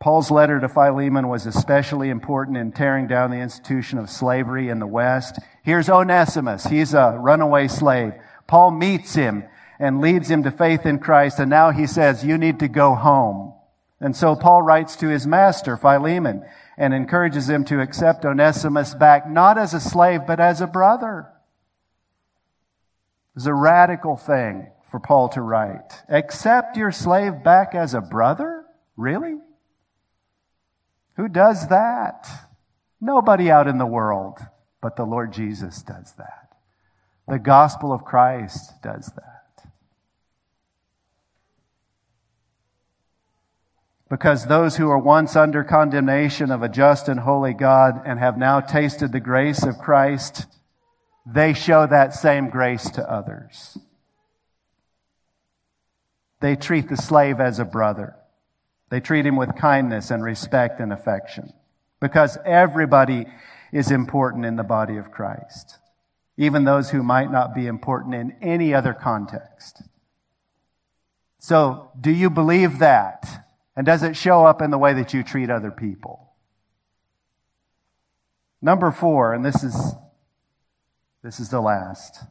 Paul's 0.00 0.32
letter 0.32 0.58
to 0.58 0.68
Philemon 0.68 1.28
was 1.28 1.46
especially 1.46 2.10
important 2.10 2.56
in 2.56 2.72
tearing 2.72 3.06
down 3.06 3.30
the 3.30 3.36
institution 3.36 3.98
of 3.98 4.10
slavery 4.10 4.68
in 4.68 4.80
the 4.80 4.86
West. 4.86 5.38
Here's 5.62 5.88
Onesimus. 5.88 6.64
He's 6.64 6.92
a 6.92 7.16
runaway 7.16 7.68
slave. 7.68 8.14
Paul 8.48 8.72
meets 8.72 9.14
him 9.14 9.44
and 9.78 10.00
leads 10.00 10.30
him 10.30 10.42
to 10.42 10.50
faith 10.50 10.86
in 10.86 10.98
Christ. 10.98 11.38
And 11.38 11.50
now 11.50 11.70
he 11.70 11.86
says, 11.86 12.24
you 12.24 12.38
need 12.38 12.58
to 12.60 12.68
go 12.68 12.94
home. 12.94 13.54
And 14.00 14.16
so 14.16 14.34
Paul 14.34 14.62
writes 14.62 14.96
to 14.96 15.08
his 15.08 15.26
master, 15.26 15.76
Philemon, 15.76 16.44
and 16.76 16.92
encourages 16.92 17.48
him 17.48 17.64
to 17.66 17.80
accept 17.80 18.24
Onesimus 18.24 18.94
back, 18.94 19.28
not 19.28 19.58
as 19.58 19.74
a 19.74 19.80
slave, 19.80 20.22
but 20.26 20.40
as 20.40 20.60
a 20.60 20.66
brother. 20.66 21.28
It's 23.36 23.46
a 23.46 23.54
radical 23.54 24.16
thing 24.16 24.70
for 24.90 25.00
Paul 25.00 25.28
to 25.30 25.40
write. 25.40 26.02
Accept 26.08 26.76
your 26.76 26.92
slave 26.92 27.42
back 27.42 27.74
as 27.74 27.94
a 27.94 28.00
brother? 28.00 28.64
Really? 28.96 29.36
Who 31.16 31.28
does 31.28 31.68
that? 31.68 32.28
Nobody 33.00 33.50
out 33.50 33.68
in 33.68 33.78
the 33.78 33.86
world 33.86 34.38
but 34.82 34.96
the 34.96 35.04
Lord 35.04 35.32
Jesus 35.32 35.80
does 35.80 36.12
that. 36.18 36.56
The 37.26 37.38
gospel 37.38 37.92
of 37.92 38.04
Christ 38.04 38.82
does 38.82 39.10
that. 39.14 39.31
Because 44.12 44.44
those 44.44 44.76
who 44.76 44.88
were 44.88 44.98
once 44.98 45.36
under 45.36 45.64
condemnation 45.64 46.50
of 46.50 46.62
a 46.62 46.68
just 46.68 47.08
and 47.08 47.20
holy 47.20 47.54
God 47.54 48.02
and 48.04 48.18
have 48.18 48.36
now 48.36 48.60
tasted 48.60 49.10
the 49.10 49.20
grace 49.20 49.62
of 49.62 49.78
Christ, 49.78 50.44
they 51.24 51.54
show 51.54 51.86
that 51.86 52.12
same 52.12 52.50
grace 52.50 52.90
to 52.90 53.10
others. 53.10 53.78
They 56.42 56.56
treat 56.56 56.90
the 56.90 56.96
slave 56.98 57.40
as 57.40 57.58
a 57.58 57.64
brother. 57.64 58.14
They 58.90 59.00
treat 59.00 59.24
him 59.24 59.36
with 59.36 59.56
kindness 59.56 60.10
and 60.10 60.22
respect 60.22 60.78
and 60.78 60.92
affection 60.92 61.54
because 61.98 62.36
everybody 62.44 63.24
is 63.72 63.90
important 63.90 64.44
in 64.44 64.56
the 64.56 64.62
body 64.62 64.98
of 64.98 65.10
Christ, 65.10 65.78
even 66.36 66.64
those 66.64 66.90
who 66.90 67.02
might 67.02 67.32
not 67.32 67.54
be 67.54 67.66
important 67.66 68.14
in 68.14 68.36
any 68.42 68.74
other 68.74 68.92
context. 68.92 69.80
So, 71.38 71.92
do 71.98 72.10
you 72.10 72.28
believe 72.28 72.78
that? 72.80 73.42
And 73.76 73.86
does 73.86 74.02
it 74.02 74.16
show 74.16 74.44
up 74.44 74.60
in 74.60 74.70
the 74.70 74.78
way 74.78 74.92
that 74.94 75.14
you 75.14 75.22
treat 75.22 75.50
other 75.50 75.70
people? 75.70 76.32
Number 78.60 78.90
four, 78.90 79.34
and 79.34 79.44
this 79.44 79.64
is, 79.64 79.94
this 81.22 81.40
is 81.40 81.48
the 81.48 81.60
last. 81.60 82.24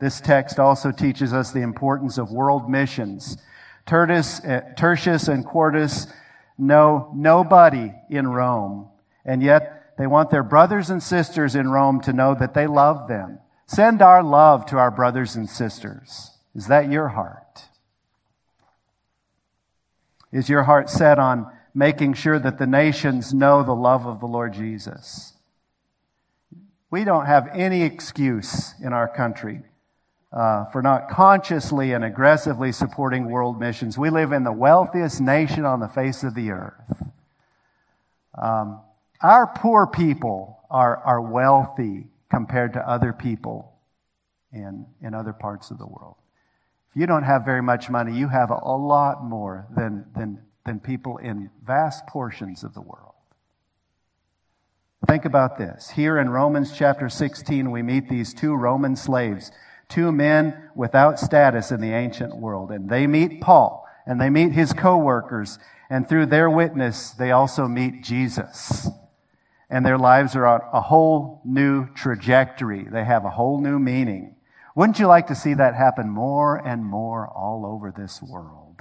This 0.00 0.20
text 0.20 0.58
also 0.58 0.90
teaches 0.90 1.32
us 1.32 1.52
the 1.52 1.62
importance 1.62 2.18
of 2.18 2.30
world 2.30 2.68
missions. 2.68 3.38
Tertius, 3.86 4.40
uh, 4.44 4.60
Tertius 4.76 5.28
and 5.28 5.44
Quartus 5.44 6.06
know 6.58 7.10
nobody 7.14 7.92
in 8.10 8.26
Rome, 8.26 8.88
and 9.24 9.42
yet 9.42 9.94
they 9.96 10.06
want 10.06 10.30
their 10.30 10.42
brothers 10.42 10.90
and 10.90 11.02
sisters 11.02 11.54
in 11.54 11.68
Rome 11.68 12.00
to 12.02 12.12
know 12.12 12.34
that 12.34 12.54
they 12.54 12.66
love 12.66 13.08
them. 13.08 13.38
Send 13.66 14.02
our 14.02 14.22
love 14.22 14.66
to 14.66 14.76
our 14.76 14.90
brothers 14.90 15.36
and 15.36 15.48
sisters. 15.48 16.32
Is 16.54 16.66
that 16.66 16.90
your 16.90 17.08
heart? 17.08 17.68
Is 20.34 20.48
your 20.48 20.64
heart 20.64 20.90
set 20.90 21.20
on 21.20 21.46
making 21.74 22.14
sure 22.14 22.40
that 22.40 22.58
the 22.58 22.66
nations 22.66 23.32
know 23.32 23.62
the 23.62 23.72
love 23.72 24.04
of 24.04 24.18
the 24.18 24.26
Lord 24.26 24.52
Jesus? 24.52 25.34
We 26.90 27.04
don't 27.04 27.26
have 27.26 27.48
any 27.52 27.82
excuse 27.82 28.74
in 28.82 28.92
our 28.92 29.06
country 29.06 29.62
uh, 30.32 30.64
for 30.66 30.82
not 30.82 31.08
consciously 31.08 31.92
and 31.92 32.04
aggressively 32.04 32.72
supporting 32.72 33.30
world 33.30 33.60
missions. 33.60 33.96
We 33.96 34.10
live 34.10 34.32
in 34.32 34.42
the 34.42 34.50
wealthiest 34.50 35.20
nation 35.20 35.64
on 35.64 35.78
the 35.78 35.86
face 35.86 36.24
of 36.24 36.34
the 36.34 36.50
earth. 36.50 37.10
Um, 38.36 38.80
our 39.22 39.46
poor 39.46 39.86
people 39.86 40.58
are, 40.68 40.96
are 40.96 41.20
wealthy 41.20 42.08
compared 42.28 42.72
to 42.72 42.88
other 42.88 43.12
people 43.12 43.72
in, 44.52 44.86
in 45.00 45.14
other 45.14 45.32
parts 45.32 45.70
of 45.70 45.78
the 45.78 45.86
world. 45.86 46.16
You 46.94 47.06
don't 47.06 47.24
have 47.24 47.44
very 47.44 47.62
much 47.62 47.90
money, 47.90 48.16
you 48.16 48.28
have 48.28 48.50
a, 48.50 48.58
a 48.62 48.76
lot 48.76 49.24
more 49.24 49.66
than, 49.74 50.06
than, 50.16 50.42
than 50.64 50.80
people 50.80 51.18
in 51.18 51.50
vast 51.64 52.06
portions 52.06 52.62
of 52.62 52.74
the 52.74 52.80
world. 52.80 53.14
Think 55.06 55.24
about 55.24 55.58
this. 55.58 55.90
Here 55.90 56.18
in 56.18 56.30
Romans 56.30 56.72
chapter 56.74 57.08
16, 57.08 57.70
we 57.70 57.82
meet 57.82 58.08
these 58.08 58.32
two 58.32 58.54
Roman 58.54 58.96
slaves 58.96 59.50
two 59.88 60.12
men 60.12 60.70
without 60.74 61.18
status 61.18 61.70
in 61.70 61.80
the 61.80 61.92
ancient 61.92 62.36
world. 62.36 62.70
And 62.70 62.88
they 62.88 63.06
meet 63.06 63.40
Paul 63.40 63.86
and 64.06 64.20
they 64.20 64.30
meet 64.30 64.52
his 64.52 64.72
co-workers. 64.72 65.58
And 65.90 66.08
through 66.08 66.26
their 66.26 66.48
witness, 66.48 67.10
they 67.10 67.30
also 67.30 67.68
meet 67.68 68.02
Jesus. 68.02 68.88
And 69.68 69.84
their 69.84 69.98
lives 69.98 70.34
are 70.36 70.46
on 70.46 70.60
a 70.72 70.80
whole 70.80 71.42
new 71.44 71.92
trajectory. 71.94 72.84
They 72.84 73.04
have 73.04 73.24
a 73.24 73.30
whole 73.30 73.60
new 73.60 73.78
meaning. 73.78 74.36
Wouldn't 74.74 74.98
you 74.98 75.06
like 75.06 75.28
to 75.28 75.34
see 75.34 75.54
that 75.54 75.74
happen 75.74 76.10
more 76.10 76.56
and 76.56 76.84
more 76.84 77.28
all 77.28 77.64
over 77.64 77.92
this 77.92 78.20
world? 78.20 78.80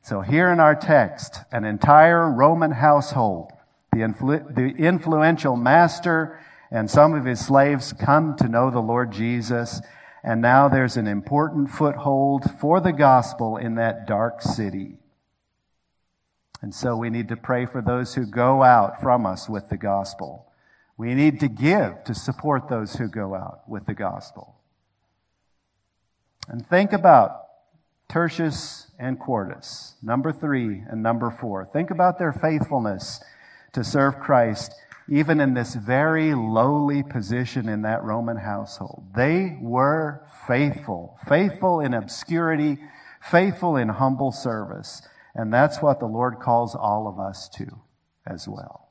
So 0.00 0.22
here 0.22 0.50
in 0.50 0.60
our 0.60 0.74
text, 0.74 1.40
an 1.52 1.64
entire 1.66 2.30
Roman 2.30 2.70
household, 2.70 3.52
the, 3.92 3.98
influ- 3.98 4.54
the 4.54 4.82
influential 4.82 5.56
master 5.56 6.40
and 6.70 6.90
some 6.90 7.14
of 7.14 7.26
his 7.26 7.44
slaves 7.44 7.92
come 7.92 8.36
to 8.36 8.48
know 8.48 8.70
the 8.70 8.80
Lord 8.80 9.12
Jesus. 9.12 9.82
And 10.22 10.40
now 10.40 10.68
there's 10.68 10.96
an 10.96 11.06
important 11.06 11.70
foothold 11.70 12.44
for 12.58 12.80
the 12.80 12.92
gospel 12.92 13.56
in 13.56 13.74
that 13.74 14.06
dark 14.06 14.40
city. 14.40 14.96
And 16.60 16.74
so 16.74 16.96
we 16.96 17.10
need 17.10 17.28
to 17.28 17.36
pray 17.36 17.66
for 17.66 17.80
those 17.80 18.14
who 18.14 18.26
go 18.26 18.62
out 18.62 19.00
from 19.00 19.26
us 19.26 19.48
with 19.48 19.68
the 19.68 19.76
gospel. 19.76 20.46
We 20.96 21.14
need 21.14 21.38
to 21.40 21.48
give 21.48 22.02
to 22.04 22.14
support 22.14 22.68
those 22.68 22.96
who 22.96 23.08
go 23.08 23.34
out 23.34 23.68
with 23.68 23.86
the 23.86 23.94
gospel. 23.94 24.57
And 26.48 26.66
think 26.66 26.92
about 26.92 27.44
Tertius 28.08 28.90
and 28.98 29.18
Quartus, 29.18 29.94
number 30.02 30.32
three 30.32 30.82
and 30.88 31.02
number 31.02 31.30
four. 31.30 31.64
Think 31.66 31.90
about 31.90 32.18
their 32.18 32.32
faithfulness 32.32 33.22
to 33.74 33.84
serve 33.84 34.18
Christ 34.18 34.72
even 35.10 35.40
in 35.40 35.54
this 35.54 35.74
very 35.74 36.34
lowly 36.34 37.02
position 37.02 37.68
in 37.68 37.82
that 37.82 38.02
Roman 38.02 38.36
household. 38.36 39.04
They 39.14 39.56
were 39.60 40.22
faithful, 40.46 41.18
faithful 41.26 41.80
in 41.80 41.94
obscurity, 41.94 42.78
faithful 43.20 43.76
in 43.76 43.88
humble 43.88 44.32
service. 44.32 45.02
And 45.34 45.52
that's 45.52 45.80
what 45.80 46.00
the 46.00 46.06
Lord 46.06 46.40
calls 46.40 46.74
all 46.74 47.06
of 47.08 47.18
us 47.18 47.48
to 47.50 47.80
as 48.26 48.46
well. 48.46 48.88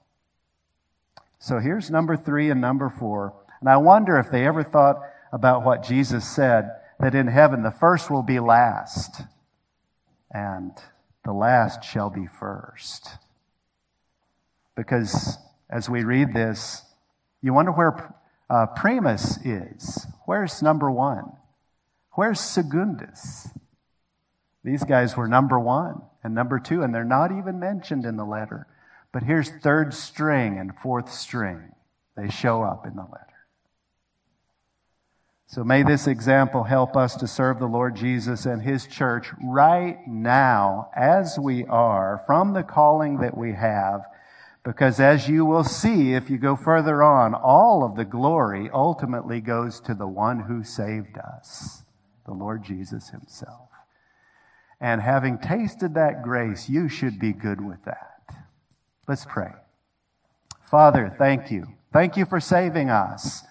So 1.39 1.59
here's 1.59 1.91
number 1.91 2.17
three 2.17 2.49
and 2.49 2.59
number 2.59 2.89
four. 2.89 3.33
And 3.59 3.69
I 3.69 3.77
wonder 3.77 4.17
if 4.17 4.31
they 4.31 4.45
ever 4.45 4.63
thought 4.63 4.99
about 5.31 5.63
what 5.63 5.83
Jesus 5.83 6.27
said 6.27 6.71
that 6.99 7.15
in 7.15 7.27
heaven 7.27 7.63
the 7.63 7.71
first 7.71 8.09
will 8.09 8.23
be 8.23 8.39
last 8.39 9.21
and 10.31 10.71
the 11.23 11.33
last 11.33 11.83
shall 11.83 12.09
be 12.09 12.27
first. 12.27 13.09
Because 14.75 15.37
as 15.69 15.89
we 15.89 16.03
read 16.03 16.33
this, 16.33 16.83
you 17.41 17.53
wonder 17.53 17.71
where 17.71 18.15
uh, 18.49 18.67
Primus 18.67 19.37
is. 19.45 20.05
Where's 20.25 20.61
number 20.61 20.89
one? 20.89 21.31
Where's 22.13 22.39
Secundus? 22.39 23.49
These 24.63 24.83
guys 24.83 25.15
were 25.15 25.27
number 25.27 25.59
one 25.59 26.01
and 26.23 26.33
number 26.33 26.59
two, 26.59 26.81
and 26.81 26.93
they're 26.93 27.03
not 27.05 27.31
even 27.31 27.59
mentioned 27.59 28.05
in 28.05 28.17
the 28.17 28.25
letter. 28.25 28.67
But 29.11 29.23
here's 29.23 29.49
third 29.49 29.93
string 29.93 30.57
and 30.57 30.77
fourth 30.77 31.11
string. 31.11 31.71
They 32.15 32.29
show 32.29 32.63
up 32.63 32.85
in 32.85 32.95
the 32.95 33.03
letter. 33.03 33.36
So 35.47 35.63
may 35.63 35.81
this 35.81 36.07
example 36.07 36.63
help 36.63 36.95
us 36.95 37.15
to 37.15 37.27
serve 37.27 37.57
the 37.57 37.65
Lord 37.65 37.95
Jesus 37.95 38.45
and 38.45 38.61
His 38.61 38.85
church 38.85 39.29
right 39.41 39.97
now 40.05 40.89
as 40.95 41.39
we 41.39 41.65
are 41.65 42.21
from 42.27 42.53
the 42.53 42.63
calling 42.63 43.17
that 43.19 43.37
we 43.37 43.53
have 43.53 44.01
because 44.67 44.99
as 44.99 45.29
you 45.29 45.45
will 45.45 45.63
see, 45.63 46.13
if 46.13 46.29
you 46.29 46.37
go 46.37 46.57
further 46.57 47.01
on, 47.01 47.33
all 47.33 47.85
of 47.85 47.95
the 47.95 48.03
glory 48.03 48.69
ultimately 48.73 49.39
goes 49.39 49.79
to 49.79 49.93
the 49.93 50.09
one 50.09 50.41
who 50.41 50.61
saved 50.61 51.17
us, 51.17 51.83
the 52.25 52.33
Lord 52.33 52.65
Jesus 52.65 53.11
himself. 53.11 53.69
And 54.81 54.99
having 54.99 55.37
tasted 55.37 55.93
that 55.93 56.21
grace, 56.21 56.67
you 56.67 56.89
should 56.89 57.17
be 57.17 57.31
good 57.31 57.65
with 57.65 57.85
that. 57.85 58.19
Let's 59.07 59.23
pray. 59.23 59.53
Father, 60.69 61.15
thank 61.17 61.49
you. 61.49 61.67
Thank 61.93 62.17
you 62.17 62.25
for 62.25 62.41
saving 62.41 62.89
us. 62.89 63.43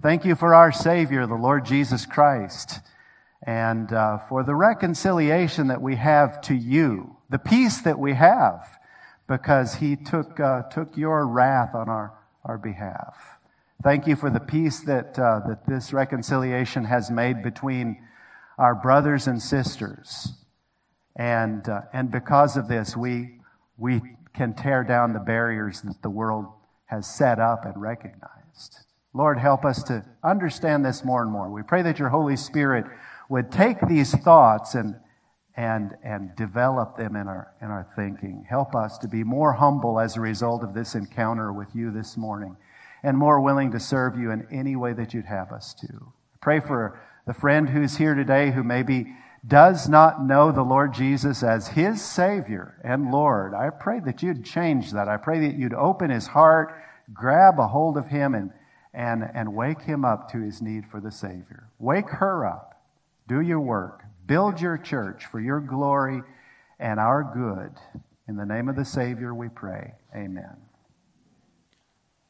Thank 0.00 0.24
you 0.24 0.34
for 0.34 0.54
our 0.54 0.72
Savior, 0.72 1.26
the 1.26 1.34
Lord 1.34 1.64
Jesus 1.64 2.04
Christ, 2.04 2.80
and 3.46 3.92
uh, 3.92 4.18
for 4.28 4.42
the 4.42 4.54
reconciliation 4.54 5.68
that 5.68 5.80
we 5.80 5.96
have 5.96 6.40
to 6.42 6.54
you, 6.54 7.16
the 7.30 7.38
peace 7.38 7.80
that 7.82 7.98
we 7.98 8.14
have 8.14 8.78
because 9.28 9.76
he 9.76 9.96
took, 9.96 10.38
uh, 10.40 10.62
took 10.64 10.96
your 10.96 11.26
wrath 11.26 11.74
on 11.74 11.88
our, 11.88 12.12
our 12.44 12.58
behalf. 12.58 13.38
Thank 13.82 14.06
you 14.06 14.16
for 14.16 14.30
the 14.30 14.40
peace 14.40 14.80
that, 14.80 15.18
uh, 15.18 15.40
that 15.48 15.66
this 15.66 15.92
reconciliation 15.92 16.84
has 16.84 17.10
made 17.10 17.42
between 17.42 18.02
our 18.58 18.74
brothers 18.74 19.26
and 19.26 19.40
sisters. 19.40 20.34
And, 21.16 21.68
uh, 21.68 21.82
and 21.92 22.10
because 22.10 22.56
of 22.56 22.66
this, 22.66 22.96
we, 22.96 23.38
we 23.78 24.02
can 24.34 24.54
tear 24.54 24.82
down 24.82 25.12
the 25.12 25.20
barriers 25.20 25.82
that 25.82 26.02
the 26.02 26.10
world 26.10 26.46
has 26.86 27.06
set 27.06 27.38
up 27.38 27.64
and 27.64 27.80
recognized. 27.80 28.84
Lord, 29.14 29.38
help 29.38 29.64
us 29.64 29.82
to 29.84 30.04
understand 30.24 30.84
this 30.84 31.04
more 31.04 31.22
and 31.22 31.30
more. 31.30 31.48
We 31.48 31.62
pray 31.62 31.82
that 31.82 32.00
your 32.00 32.08
Holy 32.08 32.36
Spirit 32.36 32.84
would 33.28 33.52
take 33.52 33.80
these 33.80 34.12
thoughts 34.12 34.74
and, 34.74 34.96
and, 35.56 35.92
and 36.02 36.34
develop 36.34 36.96
them 36.96 37.14
in 37.14 37.28
our, 37.28 37.54
in 37.62 37.68
our 37.68 37.86
thinking. 37.94 38.44
Help 38.48 38.74
us 38.74 38.98
to 38.98 39.08
be 39.08 39.22
more 39.22 39.52
humble 39.52 40.00
as 40.00 40.16
a 40.16 40.20
result 40.20 40.64
of 40.64 40.74
this 40.74 40.96
encounter 40.96 41.52
with 41.52 41.68
you 41.74 41.92
this 41.92 42.16
morning 42.16 42.56
and 43.04 43.16
more 43.16 43.40
willing 43.40 43.70
to 43.70 43.78
serve 43.78 44.18
you 44.18 44.32
in 44.32 44.48
any 44.50 44.74
way 44.74 44.92
that 44.92 45.14
you'd 45.14 45.26
have 45.26 45.52
us 45.52 45.74
to. 45.74 46.12
Pray 46.40 46.58
for 46.58 47.00
the 47.26 47.34
friend 47.34 47.68
who's 47.68 47.96
here 47.96 48.14
today 48.14 48.50
who 48.50 48.64
maybe 48.64 49.14
does 49.46 49.88
not 49.88 50.24
know 50.24 50.50
the 50.50 50.62
Lord 50.62 50.92
Jesus 50.92 51.42
as 51.42 51.68
his 51.68 52.02
Savior 52.02 52.80
and 52.82 53.12
Lord. 53.12 53.54
I 53.54 53.70
pray 53.70 54.00
that 54.00 54.22
you'd 54.22 54.44
change 54.44 54.92
that. 54.92 55.06
I 55.06 55.18
pray 55.18 55.46
that 55.46 55.56
you'd 55.56 55.74
open 55.74 56.10
his 56.10 56.26
heart 56.26 56.74
grab 57.12 57.58
a 57.58 57.68
hold 57.68 57.96
of 57.96 58.06
him 58.06 58.34
and, 58.34 58.50
and, 58.94 59.28
and 59.34 59.54
wake 59.54 59.82
him 59.82 60.04
up 60.04 60.30
to 60.32 60.40
his 60.40 60.62
need 60.62 60.86
for 60.86 61.00
the 61.00 61.10
Savior. 61.10 61.68
Wake 61.78 62.08
her 62.08 62.46
up. 62.46 62.80
Do 63.26 63.40
your 63.40 63.60
work. 63.60 64.04
Build 64.26 64.60
your 64.60 64.78
church 64.78 65.26
for 65.26 65.40
your 65.40 65.60
glory 65.60 66.22
and 66.78 67.00
our 67.00 67.22
good. 67.24 67.72
In 68.28 68.36
the 68.36 68.46
name 68.46 68.68
of 68.68 68.76
the 68.76 68.84
Savior 68.84 69.34
we 69.34 69.48
pray. 69.48 69.94
Amen. 70.14 70.63